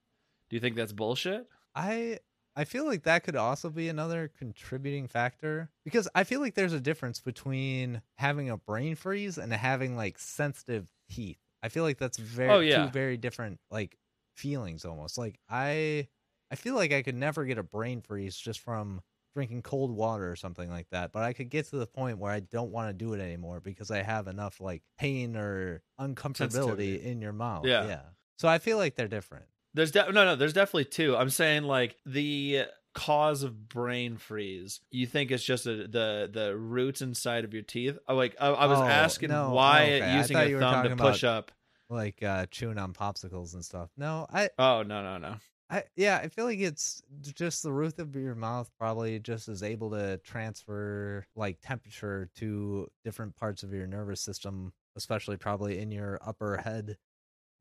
Do 0.51 0.57
you 0.57 0.61
think 0.61 0.77
that's 0.77 0.93
bullshit? 0.93 1.49
I 1.75 2.19
I 2.57 2.65
feel 2.65 2.87
like 2.87 3.03
that 3.03 3.25
could 3.25 3.35
also 3.37 3.69
be 3.71 3.89
another 3.89 4.31
contributing 4.39 5.09
factor 5.09 5.71
because 5.85 6.09
I 6.15 6.23
feel 6.25 6.41
like 6.41 6.55
there's 6.55 6.73
a 6.73 6.81
difference 6.81 7.21
between 7.21 8.01
having 8.17 8.49
a 8.51 8.57
brain 8.57 8.95
freeze 8.95 9.39
and 9.39 9.53
having 9.53 9.97
like 9.97 10.19
sensitive 10.19 10.87
teeth. 11.11 11.39
I 11.63 11.69
feel 11.69 11.83
like 11.83 11.99
that's 11.99 12.19
very 12.19 12.51
Oh, 12.51 12.61
yeah. 12.61 12.85
two 12.87 12.93
very 12.93 13.17
different 13.17 13.59
like 13.71 13.99
feelings 14.37 14.85
almost. 14.85 15.19
Like 15.19 15.39
I 15.49 16.09
I 16.51 16.57
feel 16.57 16.75
like 16.75 16.93
I 16.93 17.03
could 17.03 17.17
never 17.17 17.45
get 17.45 17.59
a 17.59 17.63
brain 17.65 18.01
freeze 18.03 18.37
just 18.37 18.61
from 18.61 19.01
drinking 19.35 19.63
cold 19.63 19.91
water 19.91 20.31
or 20.31 20.37
something 20.37 20.71
like 20.71 20.89
that, 20.91 21.13
but 21.13 21.23
I 21.23 21.33
could 21.33 21.51
get 21.51 21.67
to 21.71 21.77
the 21.77 21.87
point 21.87 22.19
where 22.19 22.31
I 22.33 22.41
don't 22.41 22.71
want 22.71 22.89
to 22.89 22.93
do 22.93 23.13
it 23.15 23.21
anymore 23.21 23.61
because 23.61 23.91
I 23.91 24.03
have 24.03 24.29
enough 24.29 24.61
like 24.61 24.83
pain 24.99 25.37
or 25.37 25.83
uncomfortability 26.01 27.03
in 27.03 27.21
your 27.21 27.33
mouth. 27.33 27.67
Yeah. 27.67 27.87
Yeah. 27.87 28.03
So 28.39 28.49
I 28.49 28.59
feel 28.59 28.77
like 28.79 28.95
they're 28.97 29.09
different. 29.09 29.47
There's 29.75 29.91
de- 29.91 30.13
no, 30.13 30.25
no. 30.25 30.37
There's 30.37 30.53
definitely 30.53 30.85
two. 30.87 31.17
I'm 31.17 31.31
saying 31.31 31.65
like 31.65 31.97
the 32.07 32.65
cause 32.95 33.43
of 33.43 33.69
brain 33.69 34.17
freeze. 34.17 34.81
You 34.93 35.07
think 35.07 35.33
it's 35.33 35.43
just 35.43 35.67
a, 35.67 35.89
the 35.89 36.31
the 36.33 36.57
roots 36.57 37.03
inside 37.03 37.45
of 37.45 37.53
your 37.53 37.65
teeth? 37.65 37.99
Oh, 38.09 38.15
like 38.15 38.37
I, 38.41 38.49
I 38.49 38.67
was 38.67 38.79
Oh, 38.79 38.85
asking 38.85 39.31
no. 39.31 39.51
why 39.51 39.95
Okay. 40.01 40.17
Using 40.17 40.37
a 40.37 40.61
thumb 40.61 40.89
to 40.89 40.97
push 40.97 41.25
up. 41.25 41.51
Like 41.91 42.23
uh 42.23 42.47
chewing 42.51 42.79
on 42.79 42.93
popsicles 42.93 43.55
and 43.55 43.65
stuff. 43.65 43.91
No, 43.97 44.27
I 44.33 44.51
Oh 44.59 44.83
no 44.83 45.03
no 45.03 45.19
no. 45.19 45.35
I 45.75 45.83
yeah, 45.97 46.21
I 46.23 46.29
feel 46.29 46.45
like 46.45 46.61
it's 46.61 47.03
just 47.23 47.65
the 47.65 47.73
roof 47.73 47.99
of 47.99 48.15
your 48.15 48.37
mouth 48.37 48.71
probably 48.79 49.19
just 49.19 49.49
is 49.49 49.63
able 49.65 49.91
to 49.91 50.19
transfer 50.19 51.27
like 51.35 51.59
temperature 51.63 52.31
to 52.37 52.89
different 53.05 53.35
parts 53.37 53.65
of 53.65 53.73
your 53.73 53.87
nervous 53.89 54.21
system, 54.21 54.73
especially 54.97 55.37
probably 55.37 55.81
in 55.81 55.91
your 55.91 56.21
upper 56.25 56.59
head 56.59 56.97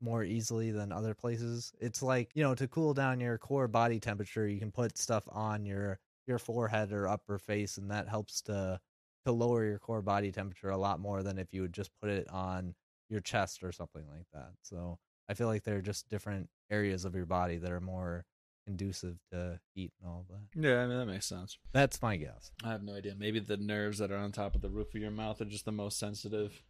more 0.00 0.22
easily 0.24 0.70
than 0.70 0.92
other 0.92 1.14
places. 1.14 1.72
It's 1.80 2.02
like, 2.02 2.30
you 2.34 2.44
know, 2.44 2.54
to 2.54 2.68
cool 2.68 2.94
down 2.94 3.20
your 3.20 3.38
core 3.38 3.68
body 3.68 3.98
temperature, 3.98 4.46
you 4.46 4.60
can 4.60 4.70
put 4.70 4.96
stuff 4.98 5.24
on 5.30 5.66
your 5.66 5.98
your 6.28 6.38
forehead 6.38 6.92
or 6.92 7.08
upper 7.08 7.38
face 7.38 7.78
and 7.78 7.90
that 7.90 8.08
helps 8.08 8.42
to 8.42 8.80
to 9.26 9.32
lower 9.32 9.64
your 9.64 9.78
core 9.80 10.02
body 10.02 10.30
temperature 10.30 10.70
a 10.70 10.76
lot 10.76 11.00
more 11.00 11.22
than 11.24 11.38
if 11.38 11.52
you 11.52 11.62
would 11.62 11.72
just 11.72 11.90
put 12.00 12.10
it 12.10 12.28
on 12.30 12.74
your 13.08 13.20
chest 13.20 13.64
or 13.64 13.72
something 13.72 14.04
like 14.08 14.26
that. 14.32 14.52
So, 14.62 14.98
I 15.28 15.34
feel 15.34 15.46
like 15.46 15.64
they're 15.64 15.80
just 15.80 16.08
different 16.08 16.48
areas 16.70 17.04
of 17.04 17.14
your 17.14 17.26
body 17.26 17.58
that 17.58 17.72
are 17.72 17.80
more 17.80 18.24
conducive 18.66 19.18
to 19.30 19.60
heat 19.74 19.92
and 20.00 20.10
all 20.10 20.26
that. 20.30 20.60
Yeah, 20.60 20.82
I 20.82 20.86
mean 20.86 20.98
that 20.98 21.06
makes 21.06 21.26
sense. 21.26 21.58
That's 21.72 22.00
my 22.00 22.16
guess. 22.16 22.50
I 22.64 22.70
have 22.70 22.82
no 22.82 22.94
idea. 22.94 23.14
Maybe 23.16 23.40
the 23.40 23.56
nerves 23.56 23.98
that 23.98 24.10
are 24.10 24.16
on 24.16 24.32
top 24.32 24.54
of 24.54 24.62
the 24.62 24.70
roof 24.70 24.94
of 24.94 25.00
your 25.00 25.10
mouth 25.10 25.40
are 25.40 25.46
just 25.46 25.64
the 25.64 25.72
most 25.72 25.98
sensitive 25.98 26.62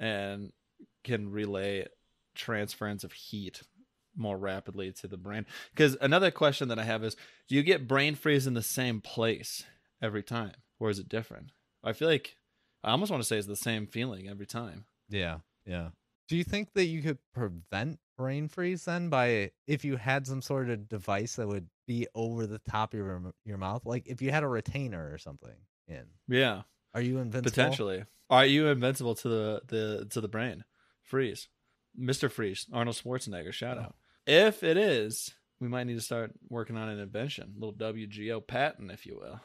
and 0.00 0.52
can 1.02 1.30
relay 1.30 1.86
transference 2.34 3.04
of 3.04 3.12
heat 3.12 3.62
more 4.16 4.38
rapidly 4.38 4.92
to 4.92 5.08
the 5.08 5.16
brain. 5.16 5.44
Because 5.74 5.96
another 6.00 6.30
question 6.30 6.68
that 6.68 6.78
I 6.78 6.84
have 6.84 7.04
is, 7.04 7.16
do 7.48 7.54
you 7.54 7.62
get 7.62 7.88
brain 7.88 8.14
freeze 8.14 8.46
in 8.46 8.54
the 8.54 8.62
same 8.62 9.00
place 9.00 9.64
every 10.00 10.22
time, 10.22 10.52
or 10.78 10.90
is 10.90 10.98
it 10.98 11.08
different? 11.08 11.50
I 11.82 11.92
feel 11.92 12.08
like 12.08 12.36
I 12.82 12.90
almost 12.90 13.10
want 13.10 13.22
to 13.22 13.26
say 13.26 13.36
it's 13.36 13.46
the 13.46 13.56
same 13.56 13.86
feeling 13.86 14.28
every 14.28 14.46
time. 14.46 14.84
Yeah, 15.08 15.38
yeah. 15.66 15.88
Do 16.28 16.36
you 16.36 16.44
think 16.44 16.72
that 16.74 16.86
you 16.86 17.02
could 17.02 17.18
prevent 17.34 17.98
brain 18.16 18.48
freeze 18.48 18.84
then 18.84 19.08
by 19.08 19.50
if 19.66 19.84
you 19.84 19.96
had 19.96 20.26
some 20.26 20.40
sort 20.40 20.70
of 20.70 20.88
device 20.88 21.36
that 21.36 21.48
would 21.48 21.68
be 21.86 22.06
over 22.14 22.46
the 22.46 22.60
top 22.60 22.94
of 22.94 22.98
your 22.98 23.32
your 23.44 23.58
mouth, 23.58 23.84
like 23.84 24.06
if 24.06 24.22
you 24.22 24.30
had 24.30 24.42
a 24.42 24.48
retainer 24.48 25.12
or 25.12 25.18
something 25.18 25.54
in? 25.86 26.04
Yeah, 26.28 26.62
Are 26.94 27.00
you 27.00 27.18
invincible? 27.18 27.50
potentially. 27.50 28.04
Are 28.30 28.46
you 28.46 28.68
invincible 28.68 29.14
to 29.16 29.28
the 29.28 29.62
the 29.66 30.06
to 30.10 30.20
the 30.20 30.28
brain? 30.28 30.64
Freeze, 31.02 31.48
Mister 31.94 32.28
Freeze, 32.28 32.66
Arnold 32.72 32.96
Schwarzenegger. 32.96 33.52
Shout 33.52 33.78
oh. 33.78 33.82
out. 33.82 33.94
If 34.26 34.62
it 34.62 34.78
is, 34.78 35.34
we 35.60 35.68
might 35.68 35.84
need 35.84 35.94
to 35.94 36.00
start 36.00 36.32
working 36.48 36.76
on 36.76 36.88
an 36.88 36.98
invention, 36.98 37.54
a 37.54 37.60
little 37.60 37.74
WGO 37.74 38.46
patent, 38.46 38.90
if 38.90 39.04
you 39.04 39.18
will. 39.18 39.40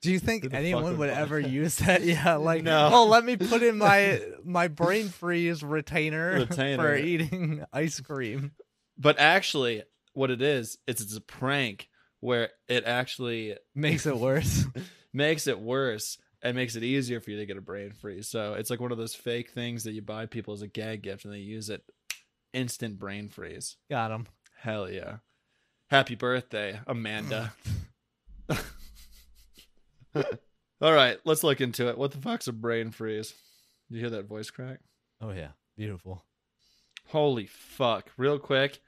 Do 0.00 0.12
you 0.12 0.18
think 0.20 0.52
anyone 0.54 0.96
would 0.98 1.10
ever 1.10 1.40
use 1.40 1.76
that? 1.78 2.02
Yeah, 2.04 2.36
like 2.36 2.62
No. 2.62 2.90
oh, 2.92 3.06
let 3.06 3.24
me 3.24 3.36
put 3.36 3.62
in 3.62 3.78
my 3.78 4.20
my 4.44 4.68
brain 4.68 5.08
freeze 5.08 5.62
retainer, 5.62 6.34
Retainer. 6.34 6.82
for 6.82 6.96
eating 6.96 7.64
ice 7.72 8.00
cream. 8.00 8.52
But 8.96 9.18
actually, 9.18 9.82
what 10.14 10.30
it 10.30 10.40
is, 10.42 10.78
it's 10.86 11.00
it's 11.02 11.16
a 11.16 11.20
prank 11.20 11.88
where 12.20 12.50
it 12.68 12.84
actually 12.84 13.56
Makes 13.74 14.06
it 14.06 14.16
worse. 14.16 14.66
makes 15.12 15.46
it 15.46 15.58
worse 15.58 16.18
and 16.42 16.54
makes 16.56 16.76
it 16.76 16.84
easier 16.84 17.20
for 17.20 17.30
you 17.30 17.36
to 17.38 17.46
get 17.46 17.56
a 17.56 17.60
brain 17.60 17.90
freeze. 17.92 18.28
So 18.28 18.54
it's 18.54 18.70
like 18.70 18.80
one 18.80 18.92
of 18.92 18.98
those 18.98 19.14
fake 19.16 19.50
things 19.50 19.84
that 19.84 19.92
you 19.92 20.02
buy 20.02 20.26
people 20.26 20.54
as 20.54 20.62
a 20.62 20.68
gag 20.68 21.02
gift 21.02 21.24
and 21.24 21.34
they 21.34 21.38
use 21.38 21.70
it 21.70 21.82
instant 22.52 22.98
brain 22.98 23.28
freeze. 23.28 23.76
Got 23.90 24.10
him. 24.12 24.26
Hell 24.60 24.88
yeah. 24.90 25.16
Happy 25.90 26.14
birthday, 26.14 26.78
Amanda. 26.86 27.52
All 30.80 30.92
right, 30.92 31.18
let's 31.24 31.42
look 31.42 31.60
into 31.60 31.88
it. 31.88 31.98
What 31.98 32.12
the 32.12 32.18
fuck's 32.18 32.46
a 32.48 32.52
brain 32.52 32.90
freeze? 32.90 33.32
Did 33.90 33.96
you 33.96 34.00
hear 34.02 34.10
that 34.10 34.26
voice 34.28 34.50
crack? 34.50 34.78
Oh 35.20 35.30
yeah, 35.30 35.48
beautiful. 35.76 36.24
Holy 37.06 37.46
fuck. 37.46 38.10
Real 38.16 38.38
quick, 38.38 38.80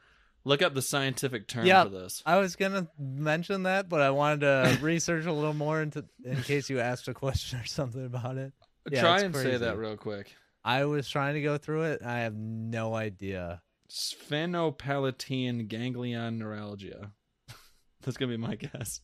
look 0.44 0.62
up 0.62 0.74
the 0.74 0.82
scientific 0.82 1.48
term 1.48 1.66
Yeah. 1.66 1.84
for 1.84 1.90
this. 1.90 2.22
I 2.26 2.38
was 2.38 2.54
gonna 2.56 2.88
mention 2.98 3.64
that, 3.64 3.88
but 3.88 4.00
I 4.02 4.10
wanted 4.10 4.40
to 4.40 4.78
research 4.82 5.26
a 5.26 5.32
little 5.32 5.54
more 5.54 5.80
into 5.82 6.04
in 6.24 6.42
case 6.42 6.68
you 6.70 6.80
asked 6.80 7.08
a 7.08 7.14
question 7.14 7.58
or 7.60 7.64
something 7.64 8.04
about 8.04 8.36
it. 8.36 8.52
Yeah, 8.90 9.00
Try 9.00 9.20
and 9.20 9.34
say 9.34 9.56
that 9.56 9.76
real 9.78 9.96
quick. 9.96 10.34
I 10.64 10.84
was 10.84 11.08
trying 11.08 11.34
to 11.34 11.42
go 11.42 11.56
through 11.58 11.84
it. 11.84 12.02
I 12.04 12.20
have 12.20 12.34
no 12.36 12.94
idea. 12.94 13.62
Sphenopalatine 13.90 15.66
ganglion 15.68 16.38
neuralgia. 16.38 17.12
That's 18.02 18.16
gonna 18.16 18.30
be 18.30 18.36
my 18.36 18.54
guess. 18.56 19.00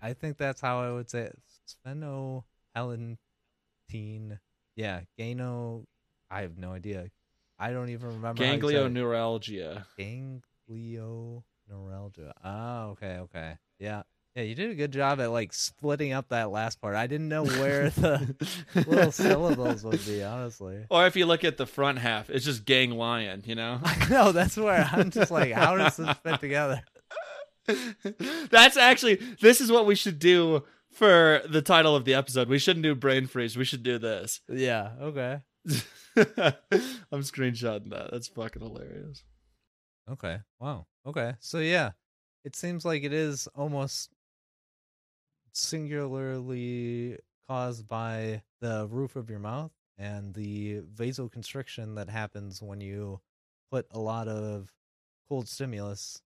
I 0.00 0.12
think 0.12 0.36
that's 0.36 0.60
how 0.60 0.80
I 0.80 0.92
would 0.92 1.10
say 1.10 1.30
it. 1.30 1.38
Sphenopalatine. 1.86 3.16
Yeah, 4.76 5.00
gano. 5.18 5.86
I 6.30 6.42
have 6.42 6.56
no 6.58 6.72
idea. 6.72 7.10
I 7.58 7.72
don't 7.72 7.88
even 7.88 8.08
remember. 8.08 8.44
how 8.44 8.52
you 8.52 8.60
said 8.60 8.70
it. 8.70 8.94
Ganglioneuralgia. 8.94 9.84
Ganglioneuralgia. 9.98 12.32
Oh, 12.44 12.88
okay, 12.90 13.16
okay. 13.18 13.56
Yeah. 13.78 14.02
Yeah, 14.34 14.42
you 14.42 14.54
did 14.54 14.70
a 14.70 14.74
good 14.74 14.92
job 14.92 15.18
at 15.18 15.30
like 15.30 15.54
splitting 15.54 16.12
up 16.12 16.28
that 16.28 16.50
last 16.50 16.78
part. 16.82 16.94
I 16.94 17.06
didn't 17.06 17.30
know 17.30 17.44
where 17.44 17.88
the 17.96 18.36
little 18.86 19.10
syllables 19.10 19.82
would 19.82 20.04
be, 20.04 20.22
honestly. 20.22 20.84
Or 20.90 21.06
if 21.06 21.16
you 21.16 21.24
look 21.24 21.42
at 21.42 21.56
the 21.56 21.64
front 21.64 21.98
half, 21.98 22.28
it's 22.28 22.44
just 22.44 22.66
ganglion, 22.66 23.44
you 23.46 23.54
know? 23.54 23.80
I 23.82 24.08
know, 24.10 24.32
that's 24.32 24.58
where 24.58 24.86
I'm 24.92 25.10
just 25.10 25.30
like, 25.30 25.52
how 25.52 25.78
does 25.78 25.96
this 25.96 26.14
fit 26.18 26.38
together? 26.40 26.82
That's 28.50 28.76
actually 28.76 29.16
this 29.40 29.60
is 29.60 29.70
what 29.70 29.86
we 29.86 29.94
should 29.94 30.18
do 30.18 30.64
for 30.92 31.42
the 31.48 31.62
title 31.62 31.94
of 31.96 32.04
the 32.04 32.14
episode. 32.14 32.48
We 32.48 32.58
shouldn't 32.58 32.82
do 32.82 32.94
brain 32.94 33.26
freeze. 33.26 33.56
We 33.56 33.64
should 33.64 33.82
do 33.82 33.98
this. 33.98 34.40
Yeah, 34.48 34.92
okay. 35.00 35.40
I'm 36.16 37.22
screenshotting 37.22 37.90
that. 37.90 38.10
That's 38.10 38.28
fucking 38.28 38.62
hilarious. 38.62 39.24
Okay. 40.10 40.38
Wow. 40.60 40.86
Okay. 41.06 41.34
So 41.40 41.58
yeah, 41.58 41.90
it 42.44 42.56
seems 42.56 42.84
like 42.84 43.02
it 43.02 43.12
is 43.12 43.48
almost 43.54 44.10
singularly 45.52 47.18
caused 47.48 47.88
by 47.88 48.42
the 48.60 48.86
roof 48.90 49.16
of 49.16 49.28
your 49.28 49.38
mouth 49.38 49.72
and 49.98 50.34
the 50.34 50.80
vasoconstriction 50.94 51.96
that 51.96 52.08
happens 52.08 52.62
when 52.62 52.80
you 52.80 53.20
put 53.70 53.86
a 53.90 53.98
lot 53.98 54.28
of 54.28 54.72
cold 55.28 55.48
stimulus 55.48 56.22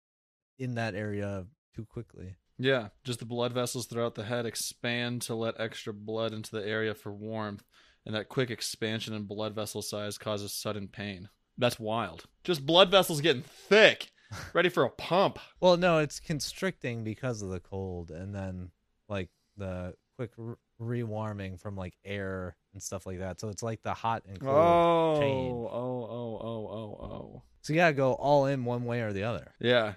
in 0.59 0.75
that 0.75 0.95
area 0.95 1.47
too 1.75 1.85
quickly. 1.85 2.37
Yeah, 2.59 2.89
just 3.05 3.21
the 3.21 3.25
blood 3.25 3.53
vessels 3.53 3.87
throughout 3.87 4.17
the 4.17 4.25
head 4.25 4.45
expand 4.45 5.23
to 5.23 5.35
let 5.35 5.61
extra 5.61 5.93
blood 5.93 6.33
into 6.33 6.51
the 6.51 6.67
area 6.67 6.93
for 6.95 7.13
warmth, 7.13 7.65
and 8.05 8.15
that 8.15 8.29
quick 8.29 8.51
expansion 8.51 9.15
in 9.15 9.25
blood 9.25 9.55
vessel 9.55 9.81
size 9.81 10.19
causes 10.19 10.53
sudden 10.53 10.89
pain. 10.89 11.29
That's 11.57 11.79
wild. 11.79 12.25
Just 12.45 12.67
blood 12.67 12.91
vessels 12.91 13.21
getting 13.21 13.43
thick, 13.43 14.11
ready 14.55 14.69
for 14.69 14.85
a 14.85 14.91
pump. 14.91 15.39
Well, 15.61 15.77
no, 15.77 15.99
it's 15.99 16.19
constricting 16.19 17.05
because 17.05 17.43
of 17.43 17.51
the 17.51 17.61
cold 17.61 18.11
and 18.11 18.35
then 18.35 18.71
like 19.09 19.29
the 19.57 19.95
quick 20.17 20.33
rewarming 20.81 21.61
from 21.61 21.77
like 21.77 21.95
air 22.05 22.57
and 22.73 22.83
stuff 22.83 23.07
like 23.07 23.19
that. 23.19 23.41
So 23.41 23.49
it's 23.49 23.63
like 23.63 23.83
the 23.83 23.95
hot 23.95 24.23
and 24.29 24.41
cold. 24.41 24.57
Oh, 24.57 25.21
chain. 25.21 25.53
oh, 25.53 25.69
oh, 25.71 26.41
oh, 26.43 26.69
oh, 26.71 27.05
oh. 27.05 27.43
So 27.63 27.73
you 27.73 27.79
gotta 27.79 27.93
go 27.93 28.15
all 28.15 28.47
in 28.47 28.65
one 28.65 28.85
way 28.85 29.01
or 29.01 29.13
the 29.13 29.25
other. 29.25 29.53
Yeah. 29.61 29.95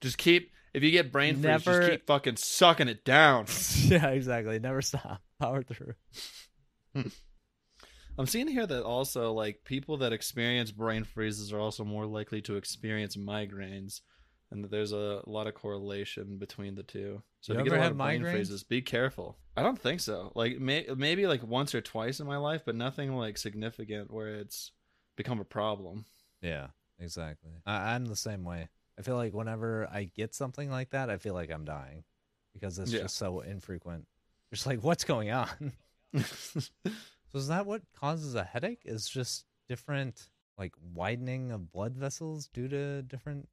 Just 0.00 0.18
keep 0.18 0.52
if 0.72 0.82
you 0.82 0.90
get 0.90 1.10
brain 1.12 1.34
freeze, 1.34 1.44
Never- 1.44 1.78
just 1.80 1.90
keep 1.90 2.06
fucking 2.06 2.36
sucking 2.36 2.88
it 2.88 3.04
down. 3.04 3.46
yeah, 3.84 4.08
exactly. 4.08 4.58
Never 4.58 4.82
stop. 4.82 5.20
Power 5.40 5.62
through. 5.62 5.94
Hmm. 6.94 7.08
I'm 8.18 8.26
seeing 8.26 8.48
here 8.48 8.66
that 8.66 8.84
also 8.84 9.32
like 9.32 9.64
people 9.64 9.98
that 9.98 10.12
experience 10.12 10.70
brain 10.70 11.04
freezes 11.04 11.52
are 11.52 11.60
also 11.60 11.84
more 11.84 12.06
likely 12.06 12.42
to 12.42 12.56
experience 12.56 13.16
migraines, 13.16 14.00
and 14.50 14.62
that 14.64 14.70
there's 14.70 14.92
a 14.92 15.22
lot 15.26 15.46
of 15.46 15.54
correlation 15.54 16.36
between 16.38 16.74
the 16.74 16.82
two. 16.82 17.22
So 17.40 17.54
You 17.54 17.60
if 17.60 17.64
you 17.64 17.70
get 17.70 17.76
a 17.76 17.78
lot 17.78 17.82
had 17.84 17.92
of 17.92 17.98
brain 17.98 18.22
migraines? 18.22 18.32
freezes, 18.32 18.62
be 18.64 18.82
careful. 18.82 19.38
I 19.56 19.62
don't 19.62 19.78
think 19.80 20.00
so. 20.00 20.32
Like 20.34 20.58
may- 20.58 20.86
maybe 20.96 21.26
like 21.26 21.42
once 21.42 21.74
or 21.74 21.80
twice 21.80 22.20
in 22.20 22.26
my 22.26 22.36
life, 22.36 22.62
but 22.66 22.74
nothing 22.74 23.14
like 23.16 23.38
significant 23.38 24.12
where 24.12 24.34
it's 24.34 24.72
become 25.16 25.40
a 25.40 25.44
problem. 25.44 26.04
Yeah, 26.42 26.68
exactly. 26.98 27.52
I- 27.64 27.94
I'm 27.94 28.04
the 28.06 28.16
same 28.16 28.44
way. 28.44 28.68
I 28.98 29.02
feel 29.02 29.16
like 29.16 29.32
whenever 29.32 29.88
I 29.90 30.04
get 30.04 30.34
something 30.34 30.70
like 30.70 30.90
that, 30.90 31.10
I 31.10 31.16
feel 31.16 31.34
like 31.34 31.50
I'm 31.50 31.64
dying 31.64 32.04
because 32.52 32.78
it's 32.78 32.92
Yeah. 32.92 33.02
just 33.02 33.16
so 33.16 33.40
infrequent. 33.40 34.06
Just 34.52 34.66
like, 34.66 34.82
what's 34.82 35.04
going 35.04 35.30
on? 35.30 35.72
So 37.32 37.38
is 37.38 37.46
that 37.46 37.64
what 37.64 37.82
causes 37.94 38.34
a 38.34 38.42
headache? 38.42 38.82
Is 38.84 39.08
just 39.08 39.44
different 39.68 40.28
like 40.58 40.74
widening 40.92 41.52
of 41.52 41.70
blood 41.70 41.96
vessels 41.96 42.48
due 42.48 42.66
to 42.66 43.02
different 43.02 43.48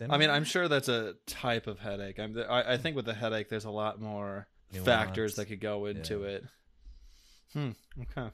like, 0.00 0.10
I 0.10 0.18
mean, 0.18 0.28
I'm 0.28 0.44
sure 0.44 0.66
that's 0.68 0.88
a 0.88 1.14
type 1.26 1.66
of 1.68 1.78
headache. 1.78 2.18
I'm, 2.18 2.36
I, 2.36 2.72
I 2.72 2.76
think 2.76 2.96
with 2.96 3.04
the 3.06 3.14
headache, 3.14 3.48
there's 3.48 3.64
a 3.64 3.70
lot 3.70 4.00
more 4.00 4.48
factors 4.84 5.36
that 5.36 5.46
could 5.46 5.60
go 5.60 5.86
into 5.86 6.22
Yeah. 6.22 6.26
it. 6.28 6.44
Hmm. 7.52 7.70
Okay. 8.02 8.30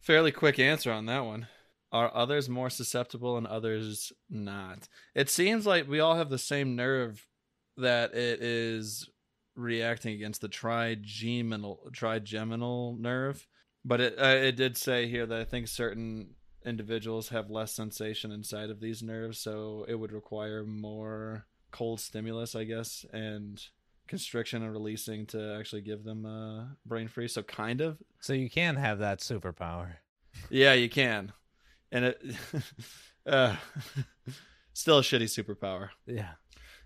Fairly 0.00 0.30
quick 0.32 0.58
answer 0.58 0.92
on 0.92 1.06
that 1.06 1.24
one. 1.24 1.48
Are 1.90 2.14
others 2.14 2.48
more 2.48 2.70
susceptible 2.70 3.36
and 3.38 3.46
others 3.46 4.12
not? 4.28 4.88
It 5.14 5.30
seems 5.30 5.66
like 5.66 5.88
we 5.88 6.00
all 6.00 6.16
have 6.16 6.30
the 6.30 6.38
same 6.38 6.76
nerve 6.76 7.26
that 7.76 8.14
it 8.14 8.42
is 8.42 9.08
reacting 9.54 10.14
against 10.14 10.40
the 10.40 10.48
trigeminal 10.48 11.88
trigeminal 11.92 12.96
nerve, 12.98 13.46
but 13.84 14.00
it 14.00 14.18
uh, 14.18 14.26
it 14.26 14.56
did 14.56 14.76
say 14.76 15.08
here 15.08 15.26
that 15.26 15.40
I 15.40 15.44
think 15.44 15.68
certain 15.68 16.34
individuals 16.64 17.30
have 17.30 17.50
less 17.50 17.72
sensation 17.72 18.30
inside 18.32 18.70
of 18.70 18.80
these 18.80 19.02
nerves, 19.02 19.38
so 19.38 19.86
it 19.88 19.94
would 19.94 20.12
require 20.12 20.64
more 20.64 21.46
cold 21.70 22.00
stimulus, 22.00 22.54
I 22.54 22.64
guess, 22.64 23.04
and 23.12 23.62
constriction 24.06 24.62
and 24.62 24.72
releasing 24.72 25.26
to 25.26 25.56
actually 25.58 25.82
give 25.82 26.04
them 26.04 26.26
uh, 26.26 26.64
brain 26.86 27.08
freeze. 27.08 27.34
So 27.34 27.42
kind 27.42 27.80
of, 27.80 27.98
so 28.20 28.32
you 28.32 28.50
can 28.50 28.76
have 28.76 28.98
that 28.98 29.20
superpower. 29.20 29.96
yeah, 30.50 30.72
you 30.72 30.88
can, 30.88 31.32
and 31.92 32.04
it 32.06 32.22
uh, 33.26 33.56
still 34.72 34.98
a 34.98 35.02
shitty 35.02 35.24
superpower. 35.24 35.90
Yeah. 36.06 36.32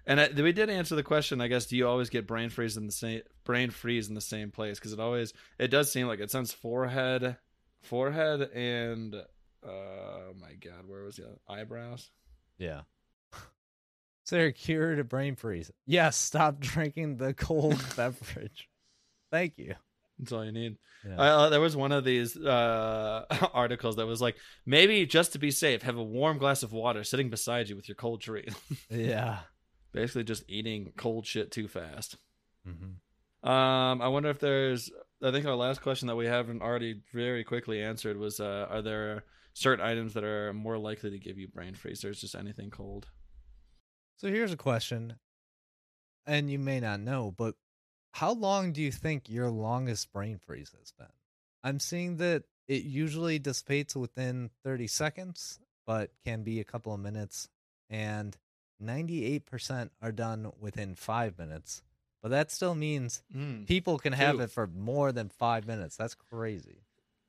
And 0.06 0.18
uh, 0.18 0.28
we 0.36 0.52
did 0.52 0.68
answer 0.68 0.96
the 0.96 1.02
question. 1.02 1.40
I 1.40 1.48
guess 1.48 1.66
do 1.66 1.76
you 1.76 1.86
always 1.86 2.10
get 2.10 2.26
brain 2.26 2.50
freeze 2.50 2.76
in 2.76 2.86
the 2.86 2.92
same 2.92 3.22
brain 3.44 3.70
freeze 3.70 4.08
in 4.08 4.14
the 4.14 4.20
same 4.20 4.50
place? 4.50 4.78
Because 4.78 4.92
it 4.92 5.00
always 5.00 5.32
it 5.58 5.68
does 5.68 5.92
seem 5.92 6.06
like 6.06 6.20
it 6.20 6.30
sends 6.30 6.52
forehead, 6.52 7.36
forehead, 7.82 8.42
and 8.54 9.14
uh, 9.14 10.32
my 10.40 10.54
god, 10.54 10.86
where 10.86 11.04
was 11.04 11.16
the 11.16 11.36
eyebrows? 11.48 12.10
Yeah. 12.58 12.82
Is 13.32 14.30
there 14.30 14.46
a 14.46 14.52
cure 14.52 14.96
to 14.96 15.04
brain 15.04 15.36
freeze? 15.36 15.70
Yes, 15.86 16.16
stop 16.16 16.58
drinking 16.58 17.16
the 17.18 17.34
cold 17.34 17.82
beverage. 17.96 18.68
Thank 19.30 19.58
you. 19.58 19.74
That's 20.18 20.32
all 20.32 20.44
you 20.44 20.52
need. 20.52 20.76
Yeah. 21.06 21.20
Uh, 21.20 21.48
there 21.48 21.60
was 21.60 21.76
one 21.76 21.90
of 21.92 22.04
these 22.04 22.36
uh, 22.36 23.24
articles 23.54 23.96
that 23.96 24.06
was 24.06 24.20
like, 24.20 24.36
maybe 24.66 25.04
just 25.06 25.32
to 25.32 25.38
be 25.38 25.50
safe, 25.50 25.82
have 25.82 25.96
a 25.96 26.02
warm 26.02 26.38
glass 26.38 26.62
of 26.62 26.72
water 26.72 27.02
sitting 27.02 27.28
beside 27.30 27.68
you 27.68 27.76
with 27.76 27.88
your 27.88 27.96
cold 27.96 28.20
treat. 28.20 28.54
yeah. 28.90 29.40
Basically, 29.92 30.24
just 30.24 30.44
eating 30.48 30.92
cold 30.96 31.26
shit 31.26 31.50
too 31.50 31.68
fast. 31.68 32.16
hmm 32.64 33.48
Um, 33.48 34.00
I 34.00 34.08
wonder 34.08 34.30
if 34.30 34.38
there's. 34.38 34.90
I 35.22 35.30
think 35.30 35.46
our 35.46 35.54
last 35.54 35.82
question 35.82 36.08
that 36.08 36.16
we 36.16 36.26
haven't 36.26 36.62
already 36.62 37.00
very 37.12 37.44
quickly 37.44 37.82
answered 37.82 38.16
was: 38.16 38.40
uh, 38.40 38.66
Are 38.70 38.82
there 38.82 39.24
certain 39.54 39.84
items 39.84 40.14
that 40.14 40.24
are 40.24 40.52
more 40.52 40.78
likely 40.78 41.10
to 41.10 41.18
give 41.18 41.36
you 41.38 41.48
brain 41.48 41.74
freeze, 41.74 42.04
or 42.04 42.10
is 42.10 42.20
just 42.20 42.34
anything 42.34 42.70
cold? 42.70 43.08
So 44.16 44.28
here's 44.28 44.52
a 44.52 44.56
question, 44.56 45.16
and 46.26 46.48
you 46.50 46.58
may 46.58 46.80
not 46.80 47.00
know, 47.00 47.34
but 47.36 47.54
how 48.12 48.32
long 48.32 48.72
do 48.72 48.80
you 48.82 48.92
think 48.92 49.28
your 49.28 49.50
longest 49.50 50.12
brain 50.12 50.38
freeze 50.38 50.72
has 50.78 50.92
been? 50.92 51.06
I'm 51.64 51.80
seeing 51.80 52.16
that 52.18 52.44
it 52.68 52.82
usually 52.84 53.38
dissipates 53.38 53.94
within 53.96 54.50
30 54.64 54.86
seconds, 54.86 55.58
but 55.86 56.10
can 56.24 56.42
be 56.42 56.60
a 56.60 56.64
couple 56.64 56.94
of 56.94 57.00
minutes, 57.00 57.48
and 57.90 58.36
98% 58.82 59.90
are 60.00 60.12
done 60.12 60.52
within 60.60 60.94
five 60.94 61.38
minutes. 61.38 61.82
But 62.22 62.30
that 62.30 62.50
still 62.50 62.74
means 62.74 63.22
Mm. 63.34 63.66
people 63.66 63.98
can 63.98 64.12
have 64.12 64.38
it 64.40 64.50
for 64.50 64.66
more 64.66 65.10
than 65.12 65.28
five 65.28 65.66
minutes. 65.66 65.96
That's 65.96 66.14
crazy. 66.14 66.84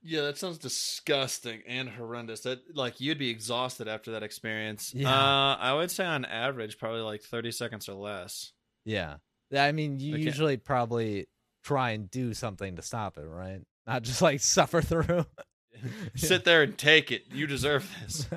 Yeah, 0.06 0.22
that 0.24 0.38
sounds 0.38 0.58
disgusting 0.58 1.64
and 1.66 1.90
horrendous. 1.90 2.42
That 2.42 2.76
like 2.76 3.00
you'd 3.00 3.18
be 3.18 3.30
exhausted 3.30 3.88
after 3.88 4.12
that 4.12 4.22
experience. 4.22 4.94
Yeah. 4.94 5.10
Uh, 5.10 5.56
I 5.56 5.74
would 5.74 5.90
say 5.92 6.06
on 6.06 6.26
average, 6.26 6.78
probably 6.78 7.00
like 7.02 7.22
thirty 7.24 7.52
seconds 7.52 7.88
or 7.88 7.94
less. 7.94 8.52
Yeah. 8.84 9.18
I 9.56 9.72
mean, 9.72 10.00
you 10.00 10.16
Okay. 10.16 10.24
usually 10.24 10.58
probably 10.58 11.28
try 11.64 11.92
and 11.92 12.10
do 12.10 12.34
something 12.34 12.76
to 12.76 12.82
stop 12.82 13.18
it, 13.18 13.26
right? 13.26 13.62
Not 13.88 14.04
just 14.04 14.22
like 14.22 14.40
suffer 14.42 14.82
through. 14.82 15.26
Sit 16.16 16.46
there 16.46 16.64
and 16.64 16.78
take 16.78 17.12
it. 17.12 17.26
You 17.34 17.48
deserve 17.48 17.90
this. 18.02 18.28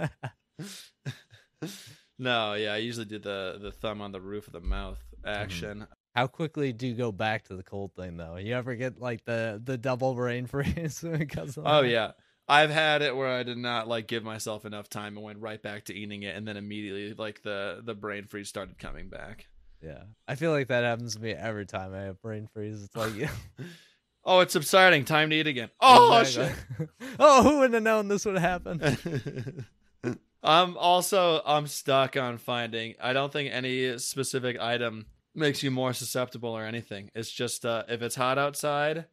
no, 2.18 2.54
yeah, 2.54 2.72
I 2.72 2.78
usually 2.78 3.04
do 3.06 3.18
the 3.18 3.58
the 3.60 3.70
thumb 3.72 4.00
on 4.00 4.12
the 4.12 4.20
roof 4.20 4.46
of 4.46 4.52
the 4.52 4.60
mouth 4.60 5.02
mm-hmm. 5.16 5.28
action. 5.28 5.86
How 6.14 6.26
quickly 6.26 6.72
do 6.72 6.86
you 6.86 6.94
go 6.94 7.12
back 7.12 7.44
to 7.48 7.56
the 7.56 7.62
cold 7.62 7.92
thing 7.94 8.16
though? 8.16 8.36
You 8.36 8.54
ever 8.54 8.74
get 8.74 9.00
like 9.00 9.24
the 9.24 9.60
the 9.62 9.76
double 9.76 10.14
brain 10.14 10.46
freeze 10.46 11.00
because 11.06 11.58
Oh 11.58 11.82
that? 11.82 11.88
yeah. 11.88 12.12
I've 12.48 12.70
had 12.70 13.02
it 13.02 13.14
where 13.14 13.28
I 13.28 13.42
did 13.42 13.58
not 13.58 13.88
like 13.88 14.06
give 14.06 14.22
myself 14.22 14.64
enough 14.64 14.88
time 14.88 15.16
and 15.16 15.24
went 15.24 15.40
right 15.40 15.60
back 15.60 15.84
to 15.86 15.94
eating 15.94 16.22
it 16.22 16.36
and 16.36 16.46
then 16.46 16.56
immediately 16.56 17.12
like 17.12 17.42
the 17.42 17.82
the 17.84 17.94
brain 17.94 18.24
freeze 18.24 18.48
started 18.48 18.78
coming 18.78 19.08
back. 19.08 19.46
Yeah. 19.86 20.02
I 20.26 20.34
feel 20.34 20.50
like 20.50 20.68
that 20.68 20.82
happens 20.82 21.14
to 21.14 21.22
me 21.22 21.30
every 21.32 21.66
time 21.66 21.94
I 21.94 22.02
have 22.02 22.20
brain 22.20 22.48
freeze. 22.52 22.82
It's 22.82 22.96
like 22.96 23.30
Oh, 24.24 24.40
it's 24.40 24.54
subsiding. 24.54 25.04
Time 25.04 25.30
to 25.30 25.36
eat 25.36 25.46
again. 25.46 25.70
Oh 25.80 26.18
Exactly. 26.18 26.88
oh, 27.20 27.42
who 27.44 27.58
would 27.60 27.72
have 27.72 27.82
known 27.82 28.08
this 28.08 28.24
would 28.24 28.38
happen? 28.38 29.64
I'm 30.42 30.76
also 30.76 31.40
I'm 31.46 31.66
stuck 31.68 32.16
on 32.16 32.38
finding. 32.38 32.94
I 33.00 33.12
don't 33.12 33.32
think 33.32 33.52
any 33.52 33.98
specific 33.98 34.58
item 34.58 35.06
makes 35.34 35.62
you 35.62 35.70
more 35.70 35.92
susceptible 35.92 36.50
or 36.50 36.64
anything. 36.64 37.10
It's 37.14 37.30
just 37.30 37.64
uh, 37.64 37.84
if 37.88 38.02
it's 38.02 38.16
hot 38.16 38.38
outside 38.38 39.06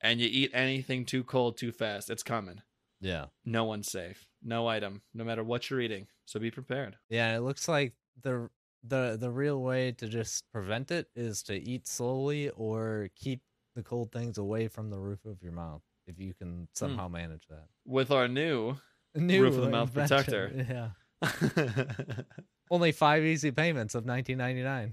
and 0.00 0.20
you 0.20 0.28
eat 0.30 0.50
anything 0.52 1.04
too 1.04 1.22
cold 1.22 1.56
too 1.56 1.70
fast, 1.70 2.10
it's 2.10 2.22
coming. 2.24 2.62
Yeah. 3.00 3.26
No 3.44 3.64
one's 3.64 3.90
safe. 3.90 4.26
No 4.42 4.66
item, 4.66 5.02
no 5.14 5.22
matter 5.24 5.44
what 5.44 5.70
you're 5.70 5.80
eating. 5.80 6.08
So 6.24 6.40
be 6.40 6.50
prepared. 6.50 6.96
Yeah, 7.08 7.36
it 7.36 7.40
looks 7.40 7.68
like 7.68 7.94
the 8.22 8.48
the 8.88 9.16
the 9.18 9.30
real 9.30 9.60
way 9.60 9.92
to 9.92 10.08
just 10.08 10.44
prevent 10.52 10.90
it 10.90 11.08
is 11.14 11.42
to 11.44 11.54
eat 11.54 11.86
slowly 11.86 12.50
or 12.50 13.08
keep 13.16 13.42
the 13.74 13.82
cold 13.82 14.12
things 14.12 14.38
away 14.38 14.68
from 14.68 14.90
the 14.90 14.98
roof 14.98 15.24
of 15.24 15.42
your 15.42 15.52
mouth 15.52 15.82
if 16.06 16.18
you 16.18 16.34
can 16.34 16.48
hmm. 16.48 16.64
somehow 16.74 17.08
manage 17.08 17.46
that. 17.48 17.66
With 17.84 18.10
our 18.10 18.28
new 18.28 18.76
New 19.14 19.42
Roof 19.42 19.56
of 19.56 19.62
the 19.62 19.70
mouth 19.70 19.92
protector. 19.92 20.52
Yeah. 20.68 20.90
Only 22.70 22.92
5 22.92 23.24
easy 23.24 23.50
payments 23.50 23.94
of 23.94 24.04
19.99. 24.04 24.92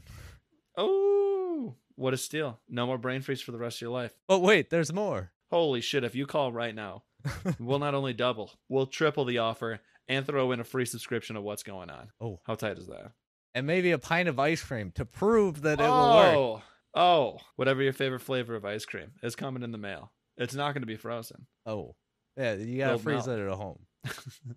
oh, 0.77 1.75
what 1.95 2.13
a 2.13 2.17
steal! 2.17 2.60
No 2.69 2.86
more 2.86 2.97
brain 2.97 3.21
freeze 3.21 3.41
for 3.41 3.51
the 3.51 3.58
rest 3.58 3.77
of 3.77 3.82
your 3.82 3.91
life. 3.91 4.13
Oh 4.29 4.39
wait, 4.39 4.69
there's 4.69 4.93
more. 4.93 5.32
Holy 5.51 5.82
shit! 5.82 6.03
If 6.03 6.15
you 6.15 6.25
call 6.25 6.51
right 6.51 6.73
now, 6.73 7.03
we'll 7.60 7.79
not 7.79 7.93
only 7.93 8.13
double, 8.13 8.51
we'll 8.69 8.88
triple 8.88 9.25
the 9.25 9.39
offer 9.39 9.79
and 10.08 10.25
throw 10.25 10.51
in 10.51 10.60
a 10.60 10.63
free 10.63 10.86
subscription 10.86 11.36
of 11.36 11.43
what's 11.43 11.63
going 11.63 11.89
on. 11.89 12.10
Oh, 12.19 12.39
How 12.45 12.56
tight 12.56 12.77
is 12.77 12.88
that? 12.88 13.12
And 13.55 13.67
maybe 13.67 13.91
a 13.91 13.97
pint 13.99 14.29
of 14.29 14.39
ice 14.39 14.61
cream 14.63 14.91
to 14.95 15.05
prove 15.05 15.61
that 15.63 15.79
it 15.79 15.83
will 15.83 16.15
work. 16.15 16.35
oh, 16.35 16.61
oh, 16.95 17.37
whatever 17.55 17.81
your 17.81 17.93
favorite 17.93 18.21
flavor 18.21 18.55
of 18.55 18.65
ice 18.65 18.85
cream 18.85 19.11
is 19.21 19.35
coming 19.35 19.63
in 19.63 19.71
the 19.71 19.77
mail. 19.77 20.11
It's 20.37 20.55
not 20.55 20.73
going 20.73 20.81
to 20.81 20.87
be 20.87 20.95
frozen. 20.95 21.47
Oh. 21.65 21.95
Yeah, 22.35 22.53
you 22.55 22.79
got 22.79 22.85
to 22.87 22.93
It'll 22.93 22.99
freeze 22.99 23.27
melt. 23.27 23.39
it 23.39 23.47
at 23.47 23.53
home. 23.55 23.79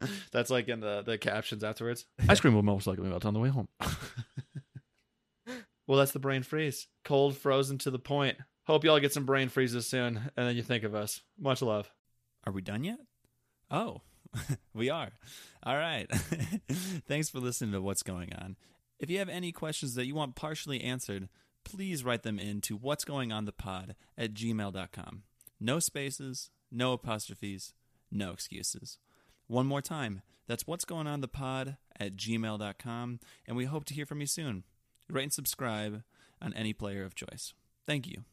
That's 0.32 0.50
like 0.50 0.68
in 0.68 0.80
the, 0.80 1.02
the 1.02 1.18
captions 1.18 1.62
afterwards. 1.62 2.06
Ice 2.28 2.40
cream 2.40 2.54
will 2.54 2.62
most 2.62 2.87
likely 2.87 3.09
melt 3.09 3.26
on 3.26 3.35
the 3.35 3.40
way 3.40 3.50
home. 3.50 3.68
well, 5.87 5.98
that's 5.98 6.12
the 6.12 6.18
brain 6.18 6.42
freeze. 6.42 6.88
Cold, 7.04 7.37
frozen 7.37 7.78
to 7.78 7.90
the 7.90 7.98
point. 7.98 8.38
Hope 8.64 8.85
y'all 8.85 8.98
get 8.98 9.12
some 9.12 9.26
brain 9.26 9.48
freezes 9.48 9.87
soon, 9.87 10.16
and 10.37 10.48
then 10.48 10.56
you 10.56 10.62
think 10.62 10.82
of 10.85 10.94
us. 10.94 11.20
Much 11.38 11.62
love. 11.62 11.92
Are 12.44 12.52
we 12.52 12.62
done 12.62 12.82
yet? 12.82 12.98
Oh, 13.70 14.00
we 14.74 14.90
are. 14.90 15.11
All 15.62 15.76
right. 15.76 16.11
Thanks 17.06 17.28
for 17.28 17.38
listening 17.38 17.72
to 17.72 17.80
What's 17.80 18.02
Going 18.02 18.32
On. 18.32 18.56
If 18.98 19.11
you 19.11 19.18
have 19.18 19.28
any 19.28 19.52
questions 19.52 19.94
that 19.94 20.06
you 20.06 20.14
want 20.14 20.37
partially 20.37 20.80
answered, 20.80 21.28
please 21.64 22.04
write 22.04 22.22
them 22.22 22.38
in 22.38 22.61
to 22.62 22.76
what's 22.76 23.04
going 23.04 23.32
on 23.32 23.44
the 23.44 23.52
pod 23.52 23.94
at 24.16 24.35
gmail.com. 24.35 25.22
No 25.61 25.78
spaces, 25.78 26.50
no 26.70 26.92
apostrophes, 26.92 27.74
no 28.11 28.32
excuses. 28.32 28.98
One 29.46 29.66
more 29.66 29.82
time, 29.82 30.22
that's 30.46 30.66
what's 30.66 30.85
going 30.85 31.06
on 31.06 31.20
the 31.20 31.28
pod 31.28 31.76
at 31.98 32.16
gmail.com, 32.16 33.20
and 33.46 33.56
we 33.56 33.64
hope 33.64 33.85
to 33.87 33.94
hear 33.94 34.06
from 34.06 34.20
you 34.20 34.26
soon. 34.26 34.64
Rate 35.09 35.24
and 35.24 35.32
subscribe 35.32 36.02
on 36.40 36.54
any 36.54 36.72
player 36.72 37.04
of 37.04 37.14
choice. 37.14 37.54
Thank 37.87 38.06
you. 38.06 38.24